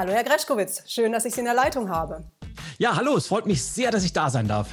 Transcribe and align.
Hallo, 0.00 0.12
Herr 0.12 0.24
Greschkowitz. 0.24 0.82
Schön, 0.86 1.12
dass 1.12 1.26
ich 1.26 1.34
Sie 1.34 1.40
in 1.40 1.44
der 1.44 1.52
Leitung 1.52 1.90
habe. 1.90 2.24
Ja, 2.78 2.96
hallo. 2.96 3.18
Es 3.18 3.26
freut 3.26 3.44
mich 3.44 3.62
sehr, 3.62 3.90
dass 3.90 4.02
ich 4.02 4.14
da 4.14 4.30
sein 4.30 4.48
darf. 4.48 4.66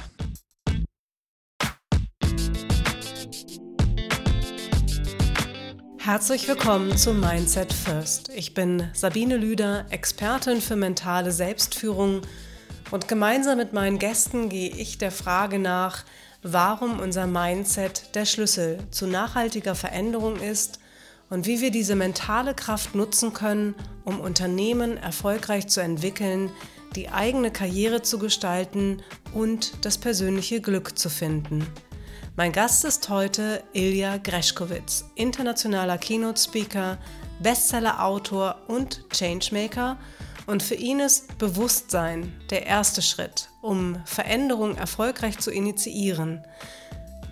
Herzlich 5.98 6.48
willkommen 6.48 6.96
zu 6.96 7.12
Mindset 7.12 7.74
First. 7.74 8.30
Ich 8.30 8.54
bin 8.54 8.88
Sabine 8.94 9.36
Lüder, 9.36 9.84
Expertin 9.90 10.62
für 10.62 10.76
mentale 10.76 11.30
Selbstführung 11.30 12.22
und 12.90 13.06
gemeinsam 13.06 13.58
mit 13.58 13.74
meinen 13.74 13.98
Gästen 13.98 14.48
gehe 14.48 14.70
ich 14.70 14.96
der 14.96 15.12
Frage 15.12 15.58
nach, 15.58 16.06
warum 16.42 17.00
unser 17.00 17.26
Mindset 17.26 18.14
der 18.14 18.24
Schlüssel 18.24 18.78
zu 18.90 19.06
nachhaltiger 19.06 19.74
Veränderung 19.74 20.36
ist 20.36 20.77
und 21.30 21.46
wie 21.46 21.60
wir 21.60 21.70
diese 21.70 21.94
mentale 21.94 22.54
Kraft 22.54 22.94
nutzen 22.94 23.32
können, 23.32 23.74
um 24.04 24.20
Unternehmen 24.20 24.96
erfolgreich 24.96 25.68
zu 25.68 25.80
entwickeln, 25.80 26.50
die 26.96 27.10
eigene 27.10 27.50
Karriere 27.50 28.02
zu 28.02 28.18
gestalten 28.18 29.02
und 29.34 29.84
das 29.84 29.98
persönliche 29.98 30.60
Glück 30.60 30.98
zu 30.98 31.10
finden. 31.10 31.66
Mein 32.36 32.52
Gast 32.52 32.84
ist 32.84 33.08
heute 33.08 33.62
Ilja 33.72 34.16
Greschkowitz, 34.16 35.04
internationaler 35.16 35.98
Keynote-Speaker, 35.98 36.98
Bestseller-Autor 37.40 38.62
und 38.68 39.04
Changemaker. 39.10 39.98
Und 40.46 40.62
für 40.62 40.76
ihn 40.76 41.00
ist 41.00 41.36
Bewusstsein 41.38 42.32
der 42.50 42.64
erste 42.64 43.02
Schritt, 43.02 43.50
um 43.60 44.00
Veränderung 44.06 44.76
erfolgreich 44.76 45.38
zu 45.38 45.50
initiieren. 45.50 46.42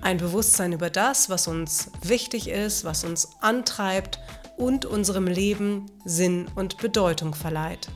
Ein 0.00 0.18
Bewusstsein 0.18 0.72
über 0.72 0.90
das, 0.90 1.30
was 1.30 1.48
uns 1.48 1.90
wichtig 2.02 2.48
ist, 2.48 2.84
was 2.84 3.04
uns 3.04 3.30
antreibt 3.40 4.20
und 4.56 4.84
unserem 4.84 5.26
Leben 5.26 5.86
Sinn 6.04 6.46
und 6.54 6.78
Bedeutung 6.78 7.34
verleiht. 7.34 7.88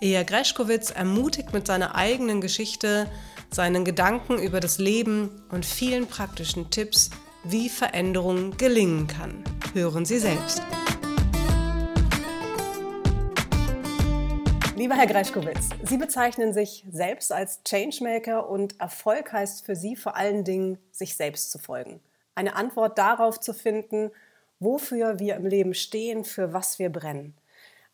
Ilja 0.00 0.22
Greschkowitz 0.22 0.90
ermutigt 0.90 1.52
mit 1.52 1.66
seiner 1.66 1.94
eigenen 1.94 2.40
Geschichte, 2.40 3.08
seinen 3.50 3.84
Gedanken 3.84 4.38
über 4.38 4.60
das 4.60 4.78
Leben 4.78 5.42
und 5.50 5.64
vielen 5.64 6.06
praktischen 6.06 6.70
Tipps, 6.70 7.10
wie 7.44 7.68
Veränderung 7.68 8.56
gelingen 8.56 9.06
kann. 9.06 9.44
Hören 9.72 10.04
Sie 10.04 10.18
selbst. 10.18 10.62
Lieber 14.76 14.96
Herr 14.96 15.06
Greschkowitz, 15.06 15.68
Sie 15.84 15.96
bezeichnen 15.96 16.52
sich 16.52 16.84
selbst 16.90 17.30
als 17.30 17.62
Changemaker 17.62 18.48
und 18.48 18.80
Erfolg 18.80 19.32
heißt 19.32 19.64
für 19.64 19.76
Sie 19.76 19.94
vor 19.94 20.16
allen 20.16 20.42
Dingen, 20.42 20.78
sich 20.90 21.14
selbst 21.14 21.52
zu 21.52 21.60
folgen. 21.60 22.00
Eine 22.34 22.56
Antwort 22.56 22.98
darauf 22.98 23.38
zu 23.38 23.54
finden, 23.54 24.10
wofür 24.58 25.20
wir 25.20 25.36
im 25.36 25.46
Leben 25.46 25.74
stehen, 25.74 26.24
für 26.24 26.52
was 26.52 26.80
wir 26.80 26.90
brennen. 26.90 27.36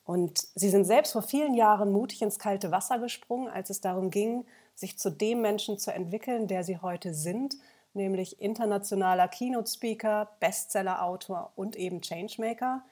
Und 0.04 0.38
Sie 0.54 0.70
sind 0.70 0.86
selbst 0.86 1.12
vor 1.12 1.20
vielen 1.20 1.52
Jahren 1.52 1.92
mutig 1.92 2.22
ins 2.22 2.38
kalte 2.38 2.70
Wasser 2.70 2.98
gesprungen, 2.98 3.48
als 3.48 3.68
es 3.68 3.82
darum 3.82 4.10
ging, 4.10 4.46
sich 4.74 4.98
zu 4.98 5.10
dem 5.10 5.42
Menschen 5.42 5.78
zu 5.78 5.92
entwickeln, 5.92 6.46
der 6.46 6.64
sie 6.64 6.78
heute 6.78 7.12
sind, 7.12 7.56
nämlich 7.92 8.40
internationaler 8.40 9.28
Keynote-Speaker, 9.28 10.30
Bestseller-Autor 10.40 11.52
und 11.56 11.76
eben 11.76 12.00
Changemaker. 12.00 12.82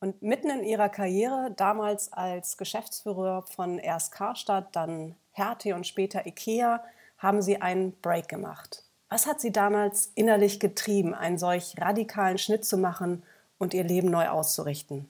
Und 0.00 0.22
mitten 0.22 0.48
in 0.48 0.64
ihrer 0.64 0.88
Karriere, 0.88 1.52
damals 1.54 2.10
als 2.12 2.56
Geschäftsführer 2.56 3.42
von 3.42 3.78
erst 3.78 4.12
Karstadt, 4.12 4.74
dann 4.74 5.14
Hertie 5.32 5.74
und 5.74 5.86
später 5.86 6.26
Ikea, 6.26 6.82
haben 7.18 7.42
sie 7.42 7.60
einen 7.60 7.92
Break 8.00 8.28
gemacht. 8.28 8.82
Was 9.10 9.26
hat 9.26 9.42
sie 9.42 9.52
damals 9.52 10.10
innerlich 10.14 10.58
getrieben, 10.58 11.14
einen 11.14 11.36
solch 11.36 11.74
radikalen 11.78 12.38
Schnitt 12.38 12.64
zu 12.64 12.78
machen 12.78 13.22
und 13.58 13.74
ihr 13.74 13.84
Leben 13.84 14.10
neu 14.10 14.28
auszurichten? 14.28 15.06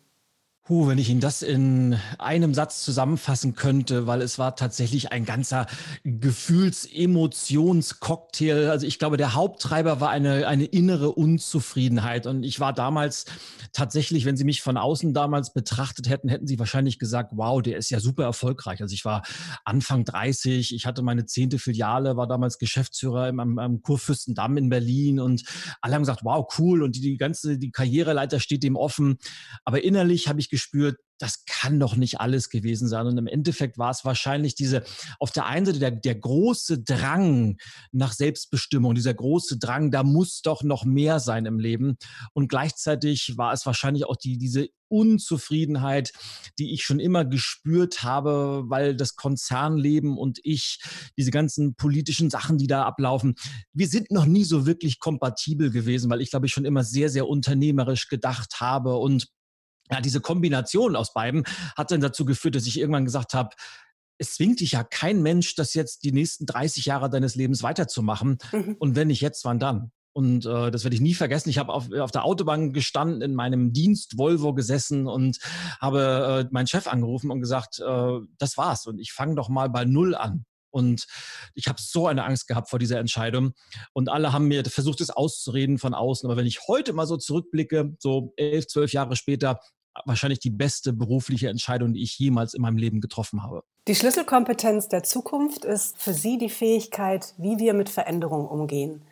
Puh, 0.70 0.86
wenn 0.86 0.98
ich 0.98 1.10
Ihnen 1.10 1.18
das 1.18 1.42
in 1.42 1.98
einem 2.20 2.54
Satz 2.54 2.84
zusammenfassen 2.84 3.56
könnte, 3.56 4.06
weil 4.06 4.22
es 4.22 4.38
war 4.38 4.54
tatsächlich 4.54 5.10
ein 5.10 5.24
ganzer 5.24 5.66
Gefühls-Emotions-Cocktail. 6.04 8.70
Also 8.70 8.86
ich 8.86 9.00
glaube, 9.00 9.16
der 9.16 9.34
Haupttreiber 9.34 10.00
war 10.00 10.10
eine, 10.10 10.46
eine 10.46 10.66
innere 10.66 11.10
Unzufriedenheit. 11.10 12.28
Und 12.28 12.44
ich 12.44 12.60
war 12.60 12.72
damals 12.72 13.24
tatsächlich, 13.72 14.26
wenn 14.26 14.36
Sie 14.36 14.44
mich 14.44 14.62
von 14.62 14.76
außen 14.76 15.12
damals 15.12 15.52
betrachtet 15.52 16.08
hätten, 16.08 16.28
hätten 16.28 16.46
Sie 16.46 16.60
wahrscheinlich 16.60 17.00
gesagt, 17.00 17.32
wow, 17.34 17.60
der 17.60 17.76
ist 17.76 17.90
ja 17.90 17.98
super 17.98 18.22
erfolgreich. 18.22 18.80
Also 18.80 18.94
ich 18.94 19.04
war 19.04 19.22
Anfang 19.64 20.04
30, 20.04 20.72
ich 20.72 20.86
hatte 20.86 21.02
meine 21.02 21.26
zehnte 21.26 21.58
Filiale, 21.58 22.16
war 22.16 22.28
damals 22.28 22.58
Geschäftsführer 22.58 23.28
im, 23.28 23.40
am, 23.40 23.58
am 23.58 23.82
Kurfürstendamm 23.82 24.56
in 24.56 24.68
Berlin 24.68 25.18
und 25.18 25.42
alle 25.80 25.94
haben 25.94 26.02
gesagt, 26.02 26.20
wow, 26.22 26.46
cool. 26.60 26.84
Und 26.84 26.94
die, 26.94 27.00
die 27.00 27.16
ganze, 27.16 27.58
die 27.58 27.72
Karriereleiter 27.72 28.38
steht 28.38 28.62
dem 28.62 28.76
offen. 28.76 29.18
Aber 29.64 29.82
innerlich 29.82 30.28
habe 30.28 30.38
ich 30.38 30.59
gespürt, 30.60 30.98
das 31.18 31.44
kann 31.44 31.78
doch 31.78 31.96
nicht 31.96 32.18
alles 32.18 32.48
gewesen 32.48 32.88
sein. 32.88 33.06
Und 33.06 33.18
im 33.18 33.26
Endeffekt 33.26 33.76
war 33.76 33.90
es 33.90 34.04
wahrscheinlich 34.04 34.54
diese, 34.54 34.82
auf 35.18 35.30
der 35.30 35.46
einen 35.46 35.66
Seite 35.66 35.78
der, 35.78 35.90
der 35.90 36.14
große 36.14 36.82
Drang 36.82 37.58
nach 37.92 38.12
Selbstbestimmung, 38.12 38.94
dieser 38.94 39.12
große 39.12 39.58
Drang, 39.58 39.90
da 39.90 40.02
muss 40.02 40.40
doch 40.40 40.62
noch 40.62 40.84
mehr 40.84 41.20
sein 41.20 41.44
im 41.44 41.58
Leben. 41.58 41.98
Und 42.32 42.48
gleichzeitig 42.48 43.34
war 43.36 43.52
es 43.52 43.66
wahrscheinlich 43.66 44.06
auch 44.06 44.16
die, 44.16 44.38
diese 44.38 44.68
Unzufriedenheit, 44.88 46.10
die 46.58 46.72
ich 46.72 46.82
schon 46.82 46.98
immer 46.98 47.24
gespürt 47.24 48.02
habe, 48.02 48.64
weil 48.66 48.96
das 48.96 49.14
Konzernleben 49.14 50.16
und 50.16 50.40
ich, 50.42 50.80
diese 51.18 51.30
ganzen 51.30 51.74
politischen 51.74 52.30
Sachen, 52.30 52.56
die 52.56 52.66
da 52.66 52.84
ablaufen, 52.84 53.34
wir 53.72 53.86
sind 53.88 54.10
noch 54.10 54.24
nie 54.26 54.44
so 54.44 54.66
wirklich 54.66 54.98
kompatibel 54.98 55.70
gewesen, 55.70 56.10
weil 56.10 56.22
ich 56.22 56.30
glaube 56.30 56.46
ich 56.46 56.52
schon 56.52 56.64
immer 56.64 56.82
sehr, 56.82 57.10
sehr 57.10 57.28
unternehmerisch 57.28 58.08
gedacht 58.08 58.60
habe 58.60 58.96
und 58.96 59.28
ja, 59.90 60.00
diese 60.00 60.20
Kombination 60.20 60.96
aus 60.96 61.12
beiden 61.12 61.44
hat 61.76 61.90
dann 61.90 62.00
dazu 62.00 62.24
geführt, 62.24 62.54
dass 62.54 62.66
ich 62.66 62.78
irgendwann 62.78 63.04
gesagt 63.04 63.34
habe, 63.34 63.50
es 64.18 64.34
zwingt 64.34 64.60
dich 64.60 64.72
ja 64.72 64.84
kein 64.84 65.22
Mensch, 65.22 65.54
das 65.54 65.72
jetzt 65.74 66.04
die 66.04 66.12
nächsten 66.12 66.44
30 66.44 66.84
Jahre 66.84 67.08
deines 67.08 67.36
Lebens 67.36 67.62
weiterzumachen. 67.62 68.38
Mhm. 68.52 68.76
Und 68.78 68.94
wenn 68.94 69.08
nicht 69.08 69.22
jetzt, 69.22 69.44
wann 69.46 69.58
dann? 69.58 69.92
Und 70.12 70.44
äh, 70.44 70.70
das 70.70 70.84
werde 70.84 70.94
ich 70.94 71.00
nie 71.00 71.14
vergessen. 71.14 71.48
Ich 71.48 71.58
habe 71.58 71.72
auf, 71.72 71.90
auf 71.92 72.10
der 72.10 72.24
Autobahn 72.24 72.72
gestanden, 72.72 73.22
in 73.22 73.34
meinem 73.34 73.72
Dienst 73.72 74.18
Volvo 74.18 74.52
gesessen 74.52 75.06
und 75.06 75.38
habe 75.80 76.46
äh, 76.46 76.52
meinen 76.52 76.66
Chef 76.66 76.86
angerufen 76.86 77.30
und 77.30 77.40
gesagt, 77.40 77.80
äh, 77.80 78.18
das 78.38 78.58
war's. 78.58 78.86
Und 78.86 78.98
ich 78.98 79.12
fange 79.12 79.36
doch 79.36 79.48
mal 79.48 79.70
bei 79.70 79.84
Null 79.84 80.14
an. 80.14 80.44
Und 80.72 81.06
ich 81.54 81.66
habe 81.66 81.80
so 81.80 82.06
eine 82.06 82.24
Angst 82.24 82.46
gehabt 82.46 82.68
vor 82.68 82.78
dieser 82.78 82.98
Entscheidung. 82.98 83.52
Und 83.92 84.08
alle 84.08 84.32
haben 84.32 84.46
mir 84.48 84.64
versucht, 84.64 85.00
es 85.00 85.10
auszureden 85.10 85.78
von 85.78 85.94
außen. 85.94 86.28
Aber 86.28 86.36
wenn 86.36 86.46
ich 86.46 86.68
heute 86.68 86.92
mal 86.92 87.06
so 87.06 87.16
zurückblicke, 87.16 87.96
so 87.98 88.32
elf, 88.36 88.66
zwölf 88.68 88.92
Jahre 88.92 89.16
später, 89.16 89.60
wahrscheinlich 90.04 90.40
die 90.40 90.50
beste 90.50 90.92
berufliche 90.92 91.48
Entscheidung, 91.48 91.94
die 91.94 92.02
ich 92.02 92.18
jemals 92.18 92.54
in 92.54 92.62
meinem 92.62 92.76
Leben 92.76 93.00
getroffen 93.00 93.42
habe. 93.42 93.62
Die 93.88 93.94
Schlüsselkompetenz 93.94 94.88
der 94.88 95.02
Zukunft 95.02 95.64
ist 95.64 95.98
für 95.98 96.12
Sie 96.12 96.38
die 96.38 96.50
Fähigkeit, 96.50 97.34
wie 97.38 97.58
wir 97.58 97.74
mit 97.74 97.88
Veränderungen 97.88 98.46
umgehen. 98.46 99.02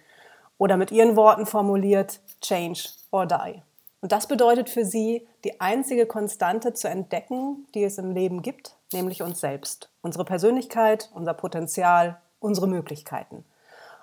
Oder 0.59 0.77
mit 0.77 0.91
Ihren 0.91 1.17
Worten 1.17 1.47
formuliert, 1.47 2.21
change 2.41 2.89
or 3.11 3.27
die. 3.27 3.63
Und 4.01 4.13
das 4.13 4.29
bedeutet 4.29 4.69
für 4.69 4.85
Sie, 4.85 5.27
die 5.45 5.61
einzige 5.61 6.07
Konstante 6.07 6.75
zu 6.75 6.89
entdecken, 6.89 7.67
die 7.75 7.85
es 7.85 7.99
im 7.99 8.13
Leben 8.13 8.43
gibt, 8.43 8.77
nämlich 8.93 9.23
uns 9.23 9.41
selbst, 9.41 9.91
unsere 10.03 10.25
Persönlichkeit, 10.25 11.11
unser 11.15 11.35
Potenzial, 11.35 12.21
unsere 12.39 12.69
Möglichkeiten. 12.69 13.45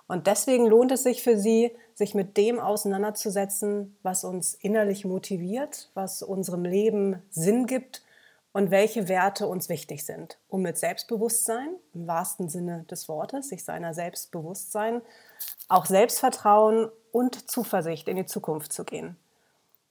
Und 0.07 0.27
deswegen 0.27 0.67
lohnt 0.67 0.91
es 0.91 1.03
sich 1.03 1.23
für 1.23 1.37
Sie, 1.37 1.71
sich 1.95 2.13
mit 2.13 2.37
dem 2.37 2.59
auseinanderzusetzen, 2.59 3.97
was 4.03 4.23
uns 4.23 4.53
innerlich 4.53 5.05
motiviert, 5.05 5.89
was 5.93 6.21
unserem 6.21 6.63
Leben 6.63 7.21
Sinn 7.31 7.65
gibt 7.65 8.03
und 8.51 8.71
welche 8.71 9.09
Werte 9.09 9.47
uns 9.47 9.67
wichtig 9.67 10.05
sind, 10.05 10.37
um 10.47 10.61
mit 10.61 10.77
Selbstbewusstsein, 10.77 11.69
im 11.93 12.07
wahrsten 12.07 12.49
Sinne 12.49 12.85
des 12.89 13.09
Wortes, 13.09 13.49
sich 13.49 13.63
seiner 13.63 13.93
selbst 13.93 14.31
bewusst 14.31 14.71
sein, 14.71 15.01
auch 15.67 15.85
Selbstvertrauen 15.85 16.89
und 17.11 17.49
Zuversicht 17.49 18.07
in 18.07 18.17
die 18.17 18.25
Zukunft 18.25 18.71
zu 18.71 18.83
gehen. 18.83 19.17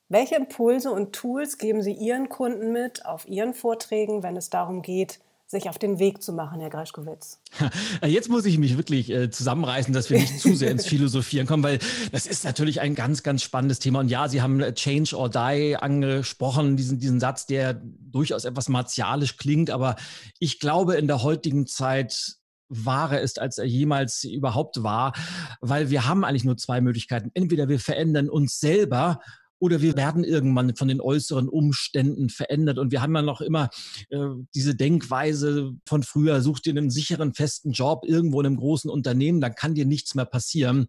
Welche 0.09 0.37
Impulse 0.37 0.93
und 0.93 1.13
Tools 1.13 1.59
geben 1.59 1.83
Sie 1.83 1.93
Ihren 1.93 2.29
Kunden 2.29 2.73
mit 2.73 3.05
auf 3.05 3.27
Ihren 3.27 3.53
Vorträgen, 3.53 4.23
wenn 4.23 4.37
es 4.37 4.49
darum 4.49 4.83
geht, 4.83 5.19
sich 5.47 5.69
auf 5.69 5.79
den 5.79 5.99
Weg 5.99 6.23
zu 6.23 6.33
machen, 6.33 6.61
Herr 6.61 6.71
Greschkowitz? 6.71 7.41
Jetzt 8.05 8.29
muss 8.29 8.45
ich 8.45 8.59
mich 8.59 8.77
wirklich 8.77 9.11
äh, 9.11 9.31
zusammenreißen, 9.31 9.93
dass 9.93 10.11
wir 10.11 10.19
nicht 10.19 10.41
zu 10.41 10.55
sehr 10.55 10.71
ins 10.71 10.87
Philosophieren 10.87 11.47
kommen, 11.47 11.63
weil 11.63 11.79
das 12.13 12.27
ist 12.27 12.45
natürlich 12.45 12.81
ein 12.81 12.95
ganz, 12.95 13.23
ganz 13.23 13.43
spannendes 13.43 13.79
Thema. 13.79 14.01
Und 14.01 14.09
ja, 14.09 14.29
Sie 14.29 14.43
haben 14.43 14.61
äh, 14.61 14.73
Change 14.75 15.17
or 15.17 15.29
Die 15.29 15.77
angesprochen, 15.79 16.77
diesen, 16.77 16.99
diesen 16.99 17.21
Satz, 17.21 17.47
der 17.47 17.75
durchaus 17.75 18.45
etwas 18.45 18.69
martialisch 18.69 19.37
klingt, 19.37 19.71
aber 19.71 19.97
ich 20.39 20.61
glaube, 20.61 20.95
in 20.95 21.07
der 21.07 21.23
heutigen 21.23 21.67
Zeit 21.67 22.37
wahrer 22.69 23.21
ist, 23.21 23.41
als 23.41 23.59
er 23.59 23.67
jemals 23.67 24.25
überhaupt 24.25 24.83
war, 24.83 25.13
weil 25.61 25.91
wir 25.91 26.07
haben 26.07 26.25
eigentlich 26.25 26.45
nur 26.45 26.57
zwei 26.57 26.81
Möglichkeiten. 26.81 27.31
Entweder 27.35 27.69
wir 27.69 27.79
verändern 27.79 28.29
uns 28.29 28.59
selber 28.59 29.21
oder 29.65 29.81
wir 29.81 29.97
werden 29.97 30.25
irgendwann 30.25 30.77
von 30.77 30.89
den 30.89 31.01
äußeren 31.01 31.49
Umständen 31.49 32.29
verändert. 32.29 32.79
Und 32.79 32.93
wir 32.93 33.01
haben 33.01 33.15
ja 33.15 33.23
noch 33.23 33.41
immer 33.41 33.71
äh, 34.11 34.19
diese 34.55 34.75
Denkweise 34.75 35.73
von 35.87 36.03
früher, 36.03 36.43
such 36.43 36.61
dir 36.61 36.73
einen 36.73 36.91
sicheren, 36.91 37.33
festen 37.33 37.73
Job 37.73 38.05
irgendwo 38.07 38.41
in 38.41 38.47
einem 38.47 38.57
großen 38.57 38.91
Unternehmen, 38.91 39.41
dann 39.41 39.55
kann 39.55 39.75
dir 39.75 39.87
nichts 39.87 40.15
mehr 40.15 40.27
passieren. 40.27 40.87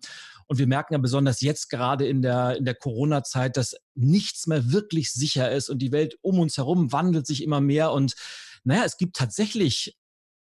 Und 0.47 0.59
wir 0.59 0.67
merken 0.67 0.93
ja 0.93 0.99
besonders 0.99 1.39
jetzt 1.39 1.69
gerade 1.69 2.05
in 2.05 2.21
der, 2.21 2.57
in 2.57 2.65
der 2.65 2.75
Corona-Zeit, 2.75 3.55
dass 3.55 3.77
nichts 3.95 4.45
mehr 4.45 4.73
wirklich 4.73 5.13
sicher 5.13 5.49
ist 5.51 5.69
und 5.69 5.79
die 5.79 5.93
Welt 5.93 6.17
um 6.21 6.39
uns 6.39 6.57
herum 6.57 6.91
wandelt 6.91 7.25
sich 7.25 7.43
immer 7.43 7.61
mehr 7.61 7.93
und 7.93 8.13
naja, 8.65 8.83
es 8.83 8.97
gibt 8.97 9.15
tatsächlich 9.15 9.95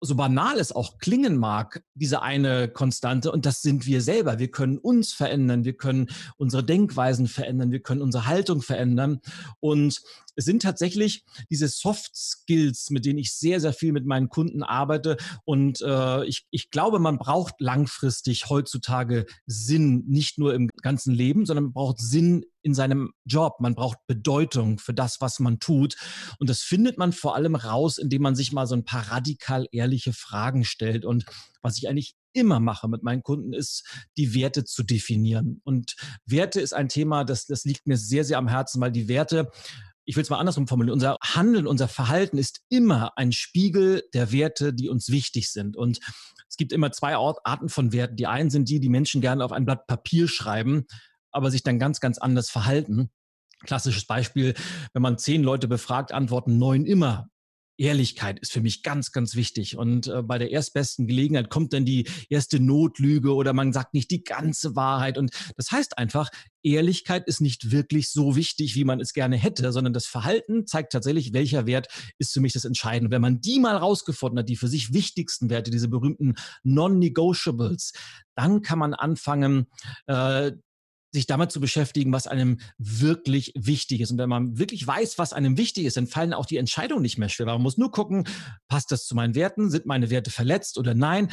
so 0.05 0.15
banal 0.15 0.59
es 0.59 0.73
auch 0.73 0.99
klingen 0.99 1.37
mag, 1.37 1.83
diese 1.95 2.23
eine 2.23 2.69
Konstante, 2.69 3.33
und 3.33 3.47
das 3.47 3.62
sind 3.62 3.87
wir 3.87 4.01
selber. 4.01 4.39
Wir 4.39 4.51
können 4.51 4.79
uns 4.79 5.12
verändern, 5.12 5.65
wir 5.65 5.77
können 5.77 6.09
unsere 6.37 6.62
Denkweisen 6.65 7.27
verändern, 7.27 7.73
wir 7.73 7.81
können 7.81 8.03
unsere 8.03 8.27
Haltung 8.27 8.62
verändern. 8.62 9.21
Und 9.61 10.03
es 10.37 10.45
sind 10.45 10.63
tatsächlich 10.63 11.25
diese 11.51 11.69
Soft 11.69 12.15
Skills, 12.15 12.91
mit 12.91 13.05
denen 13.05 13.19
ich 13.19 13.35
sehr, 13.35 13.61
sehr 13.61 13.73
viel 13.73 13.93
mit 13.93 14.07
meinen 14.07 14.29
Kunden 14.29 14.63
arbeite. 14.63 15.17
Und 15.45 15.81
äh, 15.83 16.25
ich, 16.25 16.47
ich 16.51 16.71
glaube, 16.71 16.99
man 16.99 17.19
braucht 17.19 17.55
langfristig 17.61 18.49
heutzutage 18.49 19.27
Sinn, 19.47 20.05
nicht 20.07 20.39
nur 20.39 20.55
im 20.55 20.69
ganzen 20.83 21.15
Leben, 21.15 21.47
sondern 21.47 21.65
man 21.65 21.73
braucht 21.73 21.99
Sinn 22.01 22.45
in 22.63 22.75
seinem 22.75 23.13
Job. 23.25 23.61
Man 23.61 23.75
braucht 23.75 23.99
Bedeutung 24.07 24.79
für 24.79 24.95
das, 24.95 25.21
was 25.21 25.39
man 25.39 25.61
tut. 25.61 25.97
Und 26.39 26.49
das 26.49 26.63
findet 26.63 26.99
man 26.99 27.13
vor 27.13 27.37
allem 27.37 27.55
raus, 27.55 27.99
indem 27.99 28.23
man 28.23 28.35
sich 28.35 28.53
mal 28.53 28.67
so 28.67 28.75
ein 28.75 28.85
paar 28.85 29.11
radikal 29.11 29.67
ehrliche 29.71 30.13
Fragen 30.13 30.65
stellt. 30.65 31.05
Und 31.05 31.27
was 31.63 31.79
ich 31.79 31.89
eigentlich 31.89 32.15
immer 32.33 32.59
mache 32.61 32.89
mit 32.89 33.03
meinen 33.03 33.23
Kunden, 33.23 33.53
ist, 33.53 33.85
die 34.17 34.35
Werte 34.35 34.65
zu 34.65 34.83
definieren. 34.83 35.61
Und 35.65 35.95
Werte 36.27 36.61
ist 36.61 36.75
ein 36.75 36.89
Thema, 36.89 37.25
das, 37.25 37.47
das 37.47 37.65
liegt 37.65 37.87
mir 37.87 37.97
sehr, 37.97 38.25
sehr 38.25 38.39
am 38.39 38.49
Herzen, 38.49 38.81
weil 38.81 38.93
die 38.93 39.09
Werte 39.09 39.51
ich 40.05 40.17
will 40.17 40.23
es 40.23 40.31
mal 40.31 40.39
andersrum 40.39 40.69
formulieren, 40.69 40.95
unser 40.95 41.17
Handeln, 41.23 41.67
unser 41.67 41.89
Verhalten 41.89 42.39
ist 42.39 42.61
immer 42.69 43.17
ein 43.17 43.33
Spiegel 43.33 44.03
der 44.12 44.33
Werte, 44.33 44.75
die 44.75 44.89
uns 44.89 45.09
wichtig 45.09 45.51
sind. 45.51 45.77
Und 45.77 46.01
es 46.49 46.56
gibt 46.56 46.73
immer 46.73 46.93
zwei 46.93 47.17
Arten 47.17 47.69
von 47.69 47.93
Werten. 47.93 48.17
Die 48.17 48.27
einen 48.27 48.51
sind 48.51 48.69
die, 48.69 48.81
die 48.81 48.89
Menschen 48.89 49.21
gerne 49.21 49.45
auf 49.45 49.53
ein 49.53 49.65
Blatt 49.65 49.87
Papier 49.87 50.29
schreiben, 50.29 50.87
aber 51.31 51.51
sich 51.51 51.62
dann 51.62 51.79
ganz, 51.79 52.01
ganz 52.01 52.19
anders 52.19 52.51
verhalten. 52.51 53.11
Klassisches 53.65 54.06
Beispiel, 54.06 54.55
wenn 54.93 55.03
man 55.03 55.19
zehn 55.19 55.43
Leute 55.43 55.69
befragt, 55.69 56.12
antworten 56.12 56.59
neun 56.59 56.85
immer 56.85 57.29
Ehrlichkeit 57.76 58.38
ist 58.41 58.53
für 58.53 58.61
mich 58.61 58.82
ganz, 58.82 59.12
ganz 59.12 59.35
wichtig. 59.35 59.76
Und 59.76 60.06
äh, 60.06 60.23
bei 60.23 60.38
der 60.38 60.50
erstbesten 60.50 61.06
Gelegenheit 61.06 61.50
kommt 61.50 61.73
dann 61.73 61.85
die 61.85 62.09
erste 62.29 62.61
Notlüge 62.61 63.35
oder 63.35 63.53
man 63.53 63.73
sagt 63.73 63.94
nicht 63.94 64.11
die 64.11 64.25
ganze 64.25 64.76
Wahrheit. 64.76 65.19
Und 65.19 65.31
das 65.56 65.71
heißt 65.71 65.99
einfach, 65.99 66.31
Ehrlichkeit 66.62 67.26
ist 67.26 67.41
nicht 67.41 67.71
wirklich 67.71 68.11
so 68.11 68.37
wichtig, 68.37 68.75
wie 68.75 68.85
man 68.85 69.00
es 69.00 69.12
gerne 69.12 69.37
hätte, 69.37 69.73
sondern 69.73 69.93
das 69.93 70.06
Verhalten 70.06 70.67
zeigt 70.67 70.93
tatsächlich, 70.93 71.32
welcher 71.32 71.67
Wert 71.67 71.88
ist 72.19 72.32
für 72.32 72.41
mich 72.41 72.53
das 72.53 72.65
Entscheidende. 72.65 73.11
Wenn 73.11 73.23
man 73.23 73.41
die 73.41 73.59
mal 73.59 73.77
rausgefunden 73.77 74.38
hat, 74.38 74.49
die 74.49 74.56
für 74.56 74.69
sich 74.69 74.93
wichtigsten 74.93 75.50
Werte, 75.50 75.70
diese 75.70 75.88
berühmten 75.88 76.35
Non-Negotiables, 76.62 77.93
dann 78.35 78.62
kann 78.62 78.79
man 78.79 78.94
anfangen, 78.94 79.67
äh, 80.06 80.53
sich 81.15 81.27
damit 81.27 81.53
zu 81.53 81.61
beschäftigen, 81.61 82.13
was 82.13 82.27
einem 82.27 82.59
wirklich 82.77 83.53
wichtig 83.57 84.01
ist. 84.01 84.11
Und 84.11 84.19
wenn 84.19 84.29
man 84.29 84.59
wirklich 84.59 84.85
weiß, 84.85 85.17
was 85.17 85.33
einem 85.33 85.57
wichtig 85.57 85.87
ist, 85.87 85.97
dann 85.97 86.09
fallen 86.09 86.35
auch 86.35 86.45
die 86.45 86.57
Entscheidungen 86.57 87.03
nicht 87.03 87.19
mehr 87.19 87.29
schwer. 87.29 87.47
Man 87.47 87.63
muss 87.63 87.79
nur 87.79 87.93
gucken, 87.93 88.27
passt 88.69 88.91
das 88.91 89.07
zu 89.07 89.15
meinen 89.15 89.37
Werten? 89.37 89.71
Sind 89.71 89.87
meine 89.87 90.11
Werte 90.11 90.33
verletzt 90.33 90.77
oder 90.77 90.93
nein? 90.93 91.29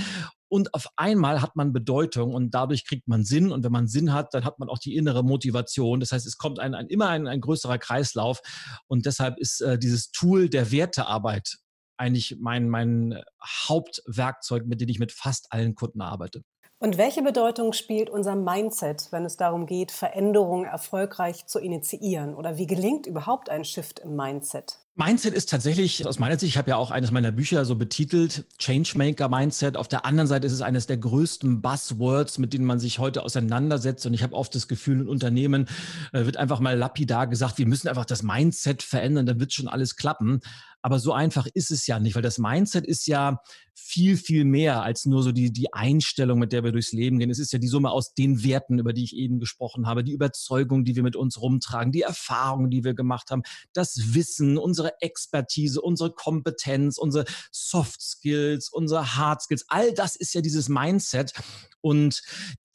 Und 0.49 0.73
auf 0.75 0.87
einmal 0.97 1.41
hat 1.41 1.55
man 1.55 1.73
Bedeutung 1.73 2.35
und 2.35 2.51
dadurch 2.51 2.85
kriegt 2.85 3.07
man 3.07 3.23
Sinn. 3.23 3.51
Und 3.51 3.63
wenn 3.63 3.71
man 3.71 3.87
Sinn 3.87 4.13
hat, 4.13 4.33
dann 4.33 4.45
hat 4.45 4.59
man 4.59 4.69
auch 4.69 4.77
die 4.77 4.95
innere 4.95 5.23
Motivation. 5.23 5.99
Das 5.99 6.11
heißt, 6.11 6.27
es 6.27 6.37
kommt 6.37 6.59
ein, 6.59 6.75
ein 6.75 6.87
immer 6.87 7.09
ein, 7.09 7.27
ein, 7.27 7.41
größerer 7.41 7.79
Kreislauf. 7.79 8.41
Und 8.87 9.07
deshalb 9.07 9.39
ist 9.39 9.61
äh, 9.61 9.79
dieses 9.79 10.11
Tool 10.11 10.47
der 10.47 10.71
Wertearbeit 10.71 11.57
eigentlich 11.97 12.37
mein, 12.39 12.69
mein 12.69 13.23
Hauptwerkzeug, 13.43 14.67
mit 14.67 14.81
dem 14.81 14.89
ich 14.89 14.99
mit 14.99 15.11
fast 15.11 15.51
allen 15.51 15.73
Kunden 15.73 16.01
arbeite. 16.01 16.43
Und 16.81 16.97
welche 16.97 17.21
Bedeutung 17.21 17.73
spielt 17.73 18.09
unser 18.09 18.35
Mindset, 18.35 19.09
wenn 19.11 19.23
es 19.23 19.37
darum 19.37 19.67
geht, 19.67 19.91
Veränderungen 19.91 20.65
erfolgreich 20.65 21.45
zu 21.45 21.59
initiieren? 21.59 22.33
Oder 22.33 22.57
wie 22.57 22.65
gelingt 22.65 23.05
überhaupt 23.05 23.51
ein 23.51 23.63
Shift 23.63 23.99
im 23.99 24.15
Mindset? 24.15 24.79
Mindset 24.95 25.35
ist 25.35 25.49
tatsächlich 25.51 26.07
aus 26.07 26.17
meiner 26.17 26.39
Sicht, 26.39 26.53
ich 26.53 26.57
habe 26.57 26.71
ja 26.71 26.77
auch 26.77 26.89
eines 26.89 27.11
meiner 27.11 27.31
Bücher 27.31 27.65
so 27.65 27.75
betitelt, 27.75 28.45
Changemaker 28.57 29.29
Mindset. 29.29 29.77
Auf 29.77 29.87
der 29.87 30.05
anderen 30.05 30.27
Seite 30.27 30.47
ist 30.47 30.53
es 30.53 30.61
eines 30.61 30.87
der 30.87 30.97
größten 30.97 31.61
Buzzwords, 31.61 32.39
mit 32.39 32.51
denen 32.51 32.65
man 32.65 32.79
sich 32.79 32.97
heute 32.97 33.23
auseinandersetzt. 33.23 34.03
Und 34.07 34.15
ich 34.15 34.23
habe 34.23 34.35
oft 34.35 34.55
das 34.55 34.67
Gefühl, 34.67 35.01
in 35.01 35.07
Unternehmen 35.07 35.67
äh, 36.13 36.25
wird 36.25 36.37
einfach 36.37 36.59
mal 36.59 36.75
lapidar 36.75 37.27
gesagt, 37.27 37.59
wir 37.59 37.67
müssen 37.67 37.89
einfach 37.89 38.05
das 38.05 38.23
Mindset 38.23 38.81
verändern, 38.81 39.27
dann 39.27 39.39
wird 39.39 39.53
schon 39.53 39.67
alles 39.67 39.97
klappen. 39.97 40.41
Aber 40.81 40.99
so 40.99 41.13
einfach 41.13 41.47
ist 41.53 41.71
es 41.71 41.87
ja 41.87 41.99
nicht, 41.99 42.15
weil 42.15 42.21
das 42.21 42.37
Mindset 42.37 42.85
ist 42.85 43.07
ja 43.07 43.41
viel, 43.73 44.17
viel 44.17 44.45
mehr 44.45 44.83
als 44.83 45.05
nur 45.05 45.23
so 45.23 45.31
die, 45.31 45.51
die 45.51 45.73
Einstellung, 45.73 46.39
mit 46.39 46.51
der 46.51 46.63
wir 46.63 46.71
durchs 46.71 46.91
Leben 46.91 47.19
gehen. 47.19 47.29
Es 47.29 47.39
ist 47.39 47.53
ja 47.53 47.59
die 47.59 47.67
Summe 47.67 47.91
aus 47.91 48.13
den 48.13 48.43
Werten, 48.43 48.79
über 48.79 48.93
die 48.93 49.03
ich 49.03 49.15
eben 49.15 49.39
gesprochen 49.39 49.87
habe, 49.87 50.03
die 50.03 50.13
Überzeugung, 50.13 50.83
die 50.83 50.95
wir 50.95 51.03
mit 51.03 51.15
uns 51.15 51.41
rumtragen, 51.41 51.91
die 51.91 52.01
Erfahrungen, 52.01 52.69
die 52.69 52.83
wir 52.83 52.93
gemacht 52.93 53.31
haben, 53.31 53.43
das 53.73 54.13
Wissen, 54.13 54.57
unsere 54.57 55.01
Expertise, 55.01 55.81
unsere 55.81 56.11
Kompetenz, 56.11 56.97
unsere 56.97 57.25
Soft 57.51 58.01
Skills, 58.01 58.69
unsere 58.69 59.15
Hard 59.15 59.41
Skills. 59.41 59.65
All 59.67 59.93
das 59.93 60.15
ist 60.15 60.33
ja 60.33 60.41
dieses 60.41 60.69
Mindset. 60.69 61.33
Und 61.81 62.21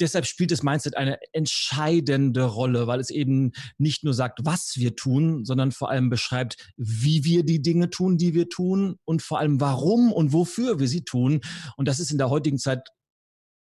deshalb 0.00 0.26
spielt 0.26 0.50
das 0.50 0.62
Mindset 0.62 0.96
eine 0.96 1.19
entscheidende 1.32 2.44
Rolle, 2.44 2.87
weil 2.87 3.00
es 3.00 3.10
eben 3.10 3.52
nicht 3.78 4.04
nur 4.04 4.14
sagt, 4.14 4.40
was 4.44 4.75
wir 4.76 4.96
tun, 4.96 5.44
sondern 5.44 5.72
vor 5.72 5.90
allem 5.90 6.10
beschreibt, 6.10 6.72
wie 6.76 7.25
wir 7.25 7.44
die 7.44 7.62
Dinge 7.62 7.90
tun, 7.90 8.19
die 8.19 8.34
wir 8.34 8.48
tun 8.48 8.96
und 9.04 9.22
vor 9.22 9.38
allem 9.38 9.60
warum 9.60 10.12
und 10.12 10.32
wofür 10.32 10.78
wir 10.78 10.88
sie 10.88 11.04
tun. 11.04 11.40
Und 11.76 11.88
das 11.88 12.00
ist 12.00 12.10
in 12.10 12.19
der 12.19 12.31
heutigen 12.31 12.58
Zeit 12.58 12.88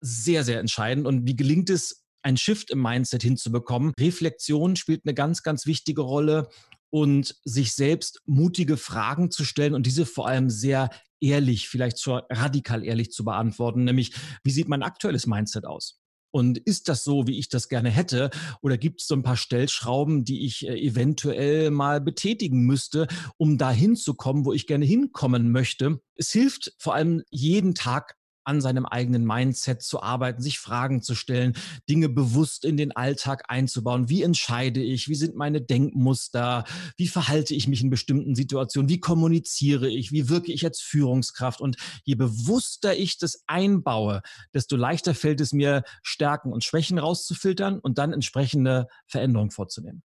sehr, 0.00 0.44
sehr 0.44 0.60
entscheidend. 0.60 1.06
Und 1.06 1.26
wie 1.26 1.36
gelingt 1.36 1.70
es, 1.70 2.04
ein 2.22 2.36
Shift 2.38 2.70
im 2.70 2.81
Mindset 2.81 3.22
hinzubekommen? 3.22 3.92
Reflexion 4.00 4.76
spielt 4.76 5.02
eine 5.04 5.14
ganz, 5.14 5.42
ganz 5.42 5.66
wichtige 5.66 6.00
Rolle 6.00 6.48
und 6.90 7.36
sich 7.44 7.75
selbst 7.75 8.22
mutige 8.25 8.76
Fragen 8.76 9.31
zu 9.31 9.44
stellen 9.44 9.75
und 9.75 9.84
diese 9.84 10.06
vor 10.06 10.28
allem 10.28 10.48
sehr 10.48 10.90
ehrlich, 11.20 11.69
vielleicht 11.69 12.00
radikal 12.06 12.84
ehrlich 12.84 13.10
zu 13.10 13.25
beantworten, 13.25 13.84
nämlich 13.84 14.14
wie 14.42 14.50
sieht 14.50 14.69
mein 14.69 14.82
aktuelles 14.82 15.26
Mindset 15.26 15.64
aus? 15.66 16.00
Und 16.34 16.58
ist 16.58 16.88
das 16.88 17.04
so, 17.04 17.28
wie 17.28 17.38
ich 17.38 17.48
das 17.48 17.69
gerne 17.69 17.90
hätte? 17.90 18.28
Oder 18.60 18.76
gibt 18.76 19.00
es 19.00 19.06
so 19.06 19.14
ein 19.14 19.22
paar 19.22 19.36
Stellschrauben, 19.36 20.25
die 20.25 20.44
ich 20.44 20.66
äh, 20.66 20.75
eventuell 20.81 21.70
mal 21.70 22.00
betätigen 22.00 22.64
müsste, 22.64 23.06
um 23.36 23.56
da 23.56 23.70
hinzukommen, 23.70 24.44
wo 24.44 24.52
ich 24.52 24.66
gerne 24.66 24.84
hinkommen 24.84 25.52
möchte? 25.52 26.00
Es 26.16 26.32
hilft 26.32 26.75
vor 26.76 26.96
allem 26.96 27.22
jeden 27.31 27.76
Tag 27.76 28.16
an 28.44 28.61
seinem 28.61 28.87
eigenen 28.87 29.25
Mindset 29.25 29.82
zu 29.82 30.02
arbeiten, 30.02 30.43
sich 30.43 30.58
Fragen 30.58 31.02
zu 31.02 31.14
stellen, 31.14 31.55
Dinge 31.88 32.08
bewusst 32.08 32.64
in 32.64 32.76
den 32.76 32.93
Alltag 32.93 33.44
einzubauen. 33.49 34.08
Wie 34.08 34.23
entscheide 34.23 34.82
ich? 34.82 35.08
Wie 35.08 35.14
sind 35.14 35.37
meine 35.37 35.61
Denkmuster? 35.61 36.64
Wie 36.96 37.08
verhalte 37.08 37.55
ich 37.55 37.69
mich 37.69 37.82
in 37.82 37.91
bestimmten 37.91 38.35
Situationen? 38.35 38.88
Wie 38.88 39.00
kommuniziere 39.00 39.89
ich? 39.89 40.13
Wie 40.13 40.29
wirke 40.29 40.53
ich 40.53 40.65
als 40.65 40.81
Führungskraft? 40.81 41.60
Und 41.60 41.77
je 42.05 42.15
bewusster 42.15 42.96
ich 42.96 43.19
das 43.19 43.43
einbaue, 43.46 44.22
desto 44.53 44.77
leichter 44.77 45.15
fällt 45.15 45.41
es 45.41 45.53
mir, 45.53 45.82
Stärken 46.03 46.53
und 46.53 46.65
Schwächen 46.65 46.98
rauszufiltern 46.98 47.79
und 47.79 47.98
dann 47.98 48.13
entsprechende 48.13 48.86
Veränderungen 49.06 49.51
vorzunehmen. 49.51 50.03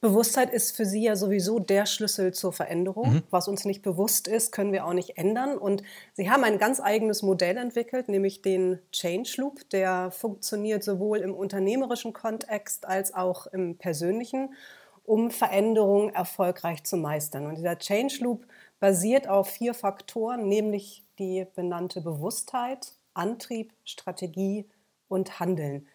Bewusstheit 0.00 0.52
ist 0.52 0.76
für 0.76 0.84
Sie 0.84 1.02
ja 1.02 1.16
sowieso 1.16 1.58
der 1.58 1.86
Schlüssel 1.86 2.32
zur 2.32 2.52
Veränderung. 2.52 3.14
Mhm. 3.14 3.22
Was 3.30 3.48
uns 3.48 3.64
nicht 3.64 3.82
bewusst 3.82 4.28
ist, 4.28 4.52
können 4.52 4.72
wir 4.72 4.86
auch 4.86 4.92
nicht 4.92 5.18
ändern. 5.18 5.58
Und 5.58 5.82
Sie 6.14 6.30
haben 6.30 6.44
ein 6.44 6.58
ganz 6.58 6.80
eigenes 6.80 7.22
Modell 7.22 7.56
entwickelt, 7.56 8.08
nämlich 8.08 8.42
den 8.42 8.78
Change 8.92 9.34
Loop. 9.38 9.68
Der 9.70 10.10
funktioniert 10.10 10.84
sowohl 10.84 11.18
im 11.18 11.34
unternehmerischen 11.34 12.12
Kontext 12.12 12.86
als 12.86 13.14
auch 13.14 13.46
im 13.48 13.76
persönlichen, 13.76 14.54
um 15.04 15.30
Veränderungen 15.30 16.14
erfolgreich 16.14 16.84
zu 16.84 16.96
meistern. 16.96 17.46
Und 17.46 17.56
dieser 17.56 17.78
Change 17.78 18.18
Loop 18.20 18.46
basiert 18.78 19.28
auf 19.28 19.48
vier 19.48 19.74
Faktoren, 19.74 20.48
nämlich 20.48 21.04
die 21.18 21.46
benannte 21.54 22.00
Bewusstheit, 22.00 22.92
Antrieb, 23.12 23.72
Strategie 23.84 24.66
und 25.08 25.40
Handeln. 25.40 25.86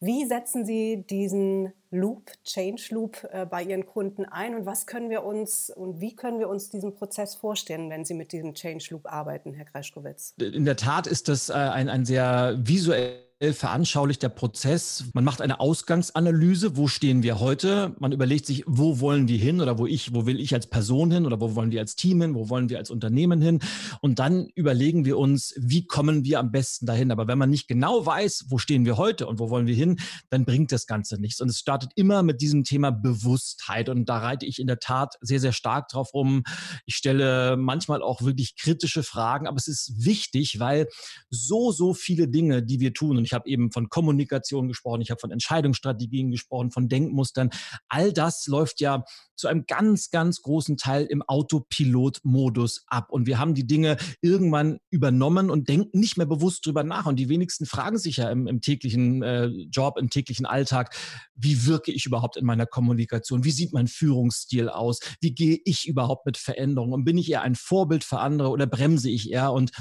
Wie 0.00 0.26
setzen 0.26 0.66
Sie 0.66 1.04
diesen 1.08 1.72
Loop, 1.90 2.30
Change 2.44 2.88
Loop 2.90 3.26
äh, 3.32 3.46
bei 3.46 3.62
Ihren 3.62 3.86
Kunden 3.86 4.26
ein 4.26 4.54
und 4.54 4.66
was 4.66 4.86
können 4.86 5.08
wir 5.08 5.24
uns 5.24 5.70
und 5.70 6.00
wie 6.00 6.14
können 6.14 6.38
wir 6.38 6.48
uns 6.48 6.68
diesen 6.68 6.94
Prozess 6.94 7.34
vorstellen, 7.34 7.88
wenn 7.88 8.04
Sie 8.04 8.12
mit 8.12 8.32
diesem 8.32 8.52
Change 8.52 8.88
Loop 8.90 9.06
arbeiten, 9.06 9.54
Herr 9.54 9.64
Greschkowitz? 9.64 10.34
In 10.38 10.66
der 10.66 10.76
Tat 10.76 11.06
ist 11.06 11.28
das 11.28 11.48
äh, 11.48 11.54
ein, 11.54 11.88
ein 11.88 12.04
sehr 12.04 12.56
visuell 12.58 13.25
veranschaulicht 13.40 14.22
der 14.22 14.30
Prozess. 14.30 15.04
Man 15.12 15.24
macht 15.24 15.42
eine 15.42 15.60
Ausgangsanalyse, 15.60 16.78
wo 16.78 16.88
stehen 16.88 17.22
wir 17.22 17.38
heute? 17.38 17.94
Man 17.98 18.12
überlegt 18.12 18.46
sich, 18.46 18.64
wo 18.66 18.98
wollen 19.00 19.28
wir 19.28 19.36
hin 19.36 19.60
oder 19.60 19.78
wo 19.78 19.86
ich, 19.86 20.14
wo 20.14 20.24
will 20.24 20.40
ich 20.40 20.54
als 20.54 20.68
Person 20.68 21.10
hin 21.10 21.26
oder 21.26 21.38
wo 21.38 21.54
wollen 21.54 21.70
wir 21.70 21.80
als 21.80 21.96
Team 21.96 22.22
hin, 22.22 22.34
wo 22.34 22.48
wollen 22.48 22.70
wir 22.70 22.78
als 22.78 22.90
Unternehmen 22.90 23.42
hin? 23.42 23.60
Und 24.00 24.20
dann 24.20 24.48
überlegen 24.54 25.04
wir 25.04 25.18
uns, 25.18 25.54
wie 25.58 25.86
kommen 25.86 26.24
wir 26.24 26.38
am 26.38 26.50
besten 26.50 26.86
dahin? 26.86 27.10
Aber 27.10 27.28
wenn 27.28 27.36
man 27.36 27.50
nicht 27.50 27.68
genau 27.68 28.06
weiß, 28.06 28.46
wo 28.48 28.56
stehen 28.56 28.86
wir 28.86 28.96
heute 28.96 29.26
und 29.26 29.38
wo 29.38 29.50
wollen 29.50 29.66
wir 29.66 29.74
hin, 29.74 29.98
dann 30.30 30.46
bringt 30.46 30.72
das 30.72 30.86
Ganze 30.86 31.20
nichts. 31.20 31.42
Und 31.42 31.50
es 31.50 31.58
startet 31.58 31.90
immer 31.94 32.22
mit 32.22 32.40
diesem 32.40 32.64
Thema 32.64 32.90
Bewusstheit. 32.90 33.90
Und 33.90 34.08
da 34.08 34.16
reite 34.16 34.46
ich 34.46 34.58
in 34.58 34.66
der 34.66 34.78
Tat 34.78 35.16
sehr, 35.20 35.40
sehr 35.40 35.52
stark 35.52 35.88
drauf 35.88 36.14
rum. 36.14 36.42
Ich 36.86 36.96
stelle 36.96 37.58
manchmal 37.58 38.00
auch 38.00 38.22
wirklich 38.22 38.56
kritische 38.56 39.02
Fragen, 39.02 39.46
aber 39.46 39.58
es 39.58 39.68
ist 39.68 39.92
wichtig, 40.06 40.58
weil 40.58 40.88
so, 41.28 41.70
so 41.70 41.92
viele 41.92 42.28
Dinge, 42.28 42.62
die 42.62 42.80
wir 42.80 42.94
tun, 42.94 43.18
und 43.18 43.25
ich 43.26 43.32
habe 43.32 43.48
eben 43.48 43.70
von 43.72 43.88
Kommunikation 43.88 44.68
gesprochen, 44.68 45.00
ich 45.02 45.10
habe 45.10 45.20
von 45.20 45.30
Entscheidungsstrategien 45.30 46.30
gesprochen, 46.30 46.70
von 46.70 46.88
Denkmustern. 46.88 47.50
All 47.88 48.12
das 48.12 48.46
läuft 48.46 48.80
ja 48.80 49.04
zu 49.36 49.48
einem 49.48 49.66
ganz, 49.66 50.10
ganz 50.10 50.40
großen 50.40 50.76
Teil 50.76 51.04
im 51.04 51.22
Autopilot-Modus 51.22 52.84
ab. 52.86 53.10
Und 53.10 53.26
wir 53.26 53.38
haben 53.38 53.54
die 53.54 53.66
Dinge 53.66 53.96
irgendwann 54.22 54.78
übernommen 54.90 55.50
und 55.50 55.68
denken 55.68 55.98
nicht 55.98 56.16
mehr 56.16 56.26
bewusst 56.26 56.64
drüber 56.64 56.84
nach. 56.84 57.06
Und 57.06 57.16
die 57.16 57.28
wenigsten 57.28 57.66
fragen 57.66 57.98
sich 57.98 58.16
ja 58.16 58.30
im, 58.30 58.46
im 58.46 58.60
täglichen 58.60 59.22
äh, 59.22 59.46
Job, 59.70 59.98
im 59.98 60.08
täglichen 60.08 60.46
Alltag, 60.46 60.96
wie 61.34 61.66
wirke 61.66 61.92
ich 61.92 62.06
überhaupt 62.06 62.36
in 62.36 62.46
meiner 62.46 62.66
Kommunikation? 62.66 63.44
Wie 63.44 63.50
sieht 63.50 63.72
mein 63.72 63.88
Führungsstil 63.88 64.68
aus? 64.68 65.00
Wie 65.20 65.34
gehe 65.34 65.58
ich 65.64 65.86
überhaupt 65.86 66.24
mit 66.24 66.38
Veränderungen? 66.38 66.94
Und 66.94 67.04
bin 67.04 67.18
ich 67.18 67.30
eher 67.30 67.42
ein 67.42 67.56
Vorbild 67.56 68.04
für 68.04 68.20
andere 68.20 68.48
oder 68.48 68.66
bremse 68.66 69.10
ich 69.10 69.30
eher? 69.30 69.52
Und 69.52 69.72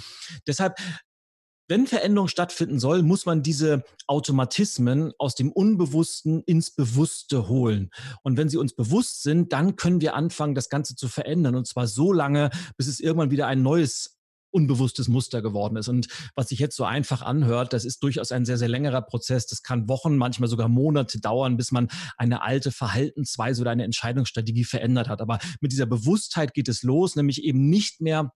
deshalb 0.47 0.75
wenn 1.67 1.87
Veränderung 1.87 2.27
stattfinden 2.27 2.79
soll, 2.79 3.01
muss 3.01 3.25
man 3.25 3.41
diese 3.41 3.83
Automatismen 4.07 5.13
aus 5.17 5.35
dem 5.35 5.51
Unbewussten 5.51 6.43
ins 6.43 6.71
Bewusste 6.71 7.47
holen. 7.47 7.89
Und 8.23 8.37
wenn 8.37 8.49
sie 8.49 8.57
uns 8.57 8.75
bewusst 8.75 9.23
sind, 9.23 9.51
dann 9.51 9.75
können 9.75 10.01
wir 10.01 10.15
anfangen, 10.15 10.55
das 10.55 10.69
Ganze 10.69 10.95
zu 10.95 11.07
verändern. 11.07 11.55
Und 11.55 11.67
zwar 11.67 11.87
so 11.87 12.13
lange, 12.13 12.49
bis 12.77 12.87
es 12.87 12.99
irgendwann 12.99 13.31
wieder 13.31 13.47
ein 13.47 13.63
neues 13.63 14.15
unbewusstes 14.55 15.09
Muster 15.09 15.41
geworden 15.41 15.75
ist. 15.75 15.89
Und 15.89 16.07
was 16.33 16.47
sich 16.47 16.59
jetzt 16.59 16.77
so 16.77 16.85
einfach 16.85 17.21
anhört, 17.21 17.73
das 17.73 17.83
ist 17.83 18.01
durchaus 18.01 18.31
ein 18.31 18.45
sehr, 18.45 18.57
sehr 18.57 18.69
längerer 18.69 19.01
Prozess. 19.01 19.47
Das 19.47 19.63
kann 19.63 19.89
Wochen, 19.89 20.15
manchmal 20.15 20.47
sogar 20.47 20.69
Monate 20.69 21.19
dauern, 21.19 21.57
bis 21.57 21.71
man 21.71 21.89
eine 22.17 22.41
alte 22.41 22.71
Verhaltensweise 22.71 23.61
oder 23.61 23.71
eine 23.71 23.83
Entscheidungsstrategie 23.83 24.63
verändert 24.63 25.09
hat. 25.09 25.19
Aber 25.19 25.39
mit 25.59 25.73
dieser 25.73 25.85
Bewusstheit 25.85 26.53
geht 26.53 26.69
es 26.69 26.83
los, 26.83 27.17
nämlich 27.17 27.43
eben 27.43 27.69
nicht 27.69 27.99
mehr 27.99 28.31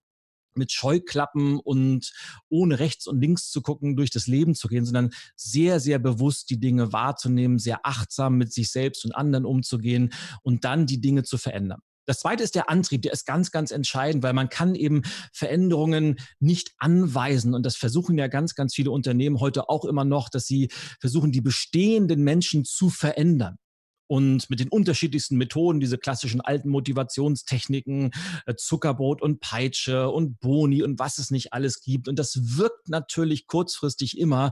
mit 0.56 0.72
Scheuklappen 0.72 1.60
und 1.60 2.12
ohne 2.50 2.80
rechts 2.80 3.08
und 3.08 3.20
links 3.20 3.50
zu 3.50 3.62
gucken, 3.62 3.96
durch 3.96 4.12
das 4.12 4.28
Leben 4.28 4.56
zu 4.56 4.68
gehen, 4.68 4.86
sondern 4.86 5.12
sehr, 5.36 5.80
sehr 5.80 6.00
bewusst 6.00 6.50
die 6.50 6.60
Dinge 6.60 6.94
wahrzunehmen, 6.94 7.60
sehr 7.60 7.86
achtsam 7.86 8.38
mit 8.38 8.54
sich 8.54 8.72
selbst 8.72 9.06
und 9.06 9.16
anderen 9.16 9.46
umzugehen 9.46 10.12
und 10.42 10.66
dann 10.66 10.86
die 10.86 11.02
Dinge 11.02 11.24
zu 11.24 11.38
verändern. 11.38 11.82
Das 12.10 12.22
zweite 12.22 12.44
ist 12.44 12.56
der 12.56 12.72
Antrieb, 12.72 13.04
der 13.04 13.14
ist 13.14 13.28
ganz, 13.28 13.52
ganz 13.52 13.70
entscheidend, 13.70 14.24
weil 14.24 14.34
man 14.34 14.50
kann 14.50 14.74
eben 14.74 15.04
Veränderungen 15.32 16.16
nicht 16.40 16.72
anweisen. 16.80 17.54
Und 17.54 17.64
das 17.68 17.76
versuchen 17.76 18.18
ja 18.18 18.26
ganz, 18.26 18.56
ganz 18.56 18.74
viele 18.74 18.90
Unternehmen 18.90 19.40
heute 19.40 19.70
auch 19.70 19.86
immer 19.86 20.06
noch, 20.06 20.30
dass 20.30 20.48
sie 20.48 20.70
versuchen, 21.00 21.32
die 21.32 21.42
bestehenden 21.42 22.24
Menschen 22.24 22.66
zu 22.66 22.90
verändern 22.90 23.58
und 24.10 24.50
mit 24.50 24.60
den 24.60 24.70
unterschiedlichsten 24.70 25.38
Methoden, 25.38 25.80
diese 25.80 26.00
klassischen 26.00 26.42
alten 26.42 26.70
Motivationstechniken, 26.70 28.10
äh, 28.48 28.56
Zuckerbrot 28.56 29.22
und 29.22 29.40
Peitsche 29.40 30.10
und 30.10 30.40
Boni 30.40 30.82
und 30.82 30.98
was 30.98 31.20
es 31.20 31.30
nicht 31.30 31.54
alles 31.54 31.82
gibt. 31.82 32.08
Und 32.08 32.18
das 32.18 32.58
wirkt 32.58 32.90
natürlich 32.90 33.46
kurzfristig 33.46 34.18
immer, 34.18 34.50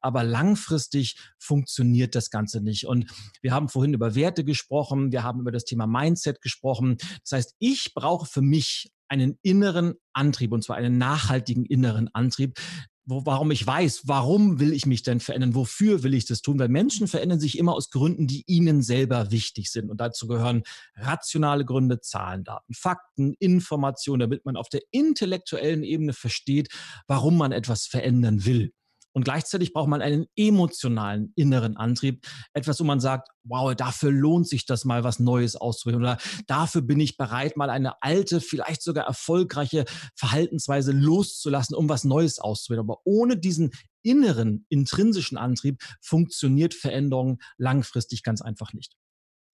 aber 0.00 0.24
langfristig 0.24 1.16
funktioniert 1.38 2.16
das 2.16 2.30
Ganze 2.30 2.60
nicht. 2.60 2.86
Und 2.86 3.06
wir 3.42 3.52
haben 3.52 3.68
vorhin 3.68 3.94
über 3.94 4.16
Werte 4.16 4.42
gesprochen, 4.42 5.12
wir 5.12 5.22
haben 5.22 5.40
über 5.40 5.52
das 5.52 5.64
Thema 5.64 5.86
Mindset 5.86 6.42
gesprochen. 6.42 6.96
Das 7.22 7.32
heißt, 7.32 7.54
ich 7.60 7.94
brauche 7.94 8.26
für 8.26 8.42
mich 8.42 8.90
einen 9.08 9.38
inneren 9.42 9.94
Antrieb, 10.14 10.50
und 10.50 10.64
zwar 10.64 10.76
einen 10.76 10.98
nachhaltigen 10.98 11.64
inneren 11.64 12.08
Antrieb, 12.12 12.58
wo, 13.06 13.24
warum 13.24 13.52
ich 13.52 13.64
weiß, 13.66 14.02
warum 14.04 14.58
will 14.58 14.72
ich 14.72 14.84
mich 14.84 15.02
denn 15.02 15.20
verändern, 15.20 15.54
wofür 15.54 16.02
will 16.02 16.12
ich 16.12 16.26
das 16.26 16.42
tun, 16.42 16.58
weil 16.58 16.68
Menschen 16.68 17.06
verändern 17.06 17.40
sich 17.40 17.56
immer 17.56 17.74
aus 17.74 17.90
Gründen, 17.90 18.26
die 18.26 18.42
ihnen 18.46 18.82
selber 18.82 19.30
wichtig 19.30 19.70
sind. 19.70 19.90
Und 19.90 20.00
dazu 20.00 20.26
gehören 20.26 20.64
rationale 20.96 21.64
Gründe, 21.64 22.00
Zahlen, 22.00 22.44
Daten, 22.44 22.74
Fakten, 22.74 23.34
Informationen, 23.38 24.20
damit 24.20 24.44
man 24.44 24.56
auf 24.56 24.68
der 24.68 24.82
intellektuellen 24.90 25.84
Ebene 25.84 26.12
versteht, 26.12 26.68
warum 27.06 27.38
man 27.38 27.52
etwas 27.52 27.86
verändern 27.86 28.44
will. 28.44 28.72
Und 29.16 29.24
gleichzeitig 29.24 29.72
braucht 29.72 29.88
man 29.88 30.02
einen 30.02 30.26
emotionalen 30.36 31.32
inneren 31.36 31.78
Antrieb, 31.78 32.26
etwas, 32.52 32.78
wo 32.80 32.84
man 32.84 33.00
sagt, 33.00 33.30
wow, 33.44 33.74
dafür 33.74 34.10
lohnt 34.12 34.46
sich 34.46 34.66
das 34.66 34.84
mal, 34.84 35.04
was 35.04 35.20
Neues 35.20 35.56
auszuprobieren 35.56 36.02
oder 36.02 36.18
dafür 36.46 36.82
bin 36.82 37.00
ich 37.00 37.16
bereit, 37.16 37.56
mal 37.56 37.70
eine 37.70 38.02
alte, 38.02 38.42
vielleicht 38.42 38.82
sogar 38.82 39.06
erfolgreiche 39.06 39.86
Verhaltensweise 40.16 40.92
loszulassen, 40.92 41.74
um 41.74 41.88
was 41.88 42.04
Neues 42.04 42.38
auszuprobieren. 42.38 42.90
Aber 42.90 43.00
ohne 43.04 43.38
diesen 43.38 43.70
inneren, 44.02 44.66
intrinsischen 44.68 45.38
Antrieb 45.38 45.82
funktioniert 46.02 46.74
Veränderung 46.74 47.38
langfristig 47.56 48.22
ganz 48.22 48.42
einfach 48.42 48.74
nicht. 48.74 48.98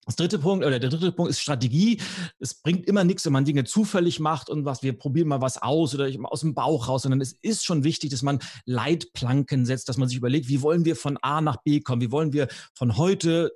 Das 0.05 0.17
dritte 0.17 0.41
Punkt 0.41 0.65
oder 0.65 0.81
der 0.81 0.91
dritte 0.91 1.13
Punkt 1.13 1.31
ist 1.31 1.41
Strategie. 1.41 2.01
Es 2.41 2.55
bringt 2.55 2.87
immer 2.87 3.05
nichts, 3.05 3.25
wenn 3.25 3.33
man 3.33 3.45
Dinge 3.45 3.65
zufällig 3.65 4.19
macht 4.19 4.51
und 4.51 4.65
was 4.65 4.83
wir 4.83 4.99
probieren 4.99 5.29
mal 5.29 5.41
was 5.41 5.63
aus 5.63 5.95
oder 5.95 6.11
aus 6.25 6.41
dem 6.41 6.55
Bauch 6.55 6.89
raus, 6.89 7.03
sondern 7.03 7.21
es 7.21 7.33
ist 7.41 7.65
schon 7.65 7.85
wichtig, 7.85 8.11
dass 8.11 8.23
man 8.23 8.41
Leitplanken 8.65 9.65
setzt, 9.65 9.89
dass 9.89 9.99
man 9.99 10.09
sich 10.09 10.19
überlegt, 10.19 10.49
wie 10.49 10.61
wollen 10.61 10.85
wir 10.85 10.97
von 10.97 11.19
A 11.19 11.41
nach 11.41 11.59
B 11.59 11.81
kommen, 11.81 12.03
wie 12.03 12.11
wollen 12.11 12.33
wir 12.33 12.49
von 12.75 12.97
heute 12.97 13.53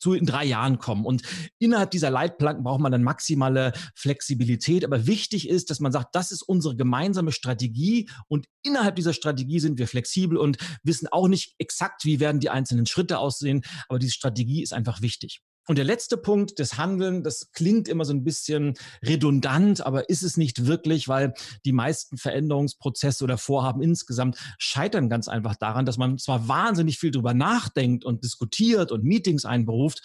zu 0.00 0.14
in 0.14 0.26
drei 0.26 0.44
Jahren 0.44 0.78
kommen. 0.78 1.04
Und 1.04 1.22
innerhalb 1.58 1.90
dieser 1.90 2.10
Leitplanken 2.10 2.64
braucht 2.64 2.80
man 2.80 2.92
dann 2.92 3.02
maximale 3.02 3.72
Flexibilität. 3.94 4.84
Aber 4.84 5.06
wichtig 5.06 5.48
ist, 5.48 5.70
dass 5.70 5.80
man 5.80 5.92
sagt, 5.92 6.14
das 6.14 6.32
ist 6.32 6.42
unsere 6.42 6.76
gemeinsame 6.76 7.32
Strategie 7.32 8.08
und 8.28 8.46
innerhalb 8.62 8.96
dieser 8.96 9.12
Strategie 9.12 9.60
sind 9.60 9.78
wir 9.78 9.88
flexibel 9.88 10.38
und 10.38 10.58
wissen 10.82 11.08
auch 11.08 11.28
nicht 11.28 11.54
exakt, 11.58 12.04
wie 12.04 12.20
werden 12.20 12.40
die 12.40 12.50
einzelnen 12.50 12.86
Schritte 12.86 13.18
aussehen. 13.18 13.62
Aber 13.88 13.98
diese 13.98 14.12
Strategie 14.12 14.62
ist 14.62 14.72
einfach 14.72 15.02
wichtig. 15.02 15.40
Und 15.68 15.76
der 15.76 15.84
letzte 15.84 16.16
Punkt, 16.16 16.58
das 16.58 16.78
Handeln, 16.78 17.22
das 17.22 17.52
klingt 17.52 17.88
immer 17.88 18.06
so 18.06 18.14
ein 18.14 18.24
bisschen 18.24 18.72
redundant, 19.04 19.84
aber 19.84 20.08
ist 20.08 20.22
es 20.22 20.38
nicht 20.38 20.66
wirklich, 20.66 21.08
weil 21.08 21.34
die 21.66 21.72
meisten 21.72 22.16
Veränderungsprozesse 22.16 23.22
oder 23.22 23.36
Vorhaben 23.36 23.82
insgesamt 23.82 24.38
scheitern 24.56 25.10
ganz 25.10 25.28
einfach 25.28 25.56
daran, 25.56 25.84
dass 25.84 25.98
man 25.98 26.16
zwar 26.16 26.48
wahnsinnig 26.48 26.98
viel 26.98 27.10
drüber 27.10 27.34
nachdenkt 27.34 28.06
und 28.06 28.24
diskutiert 28.24 28.90
und 28.90 29.04
Meetings 29.04 29.44
einberuft, 29.44 30.02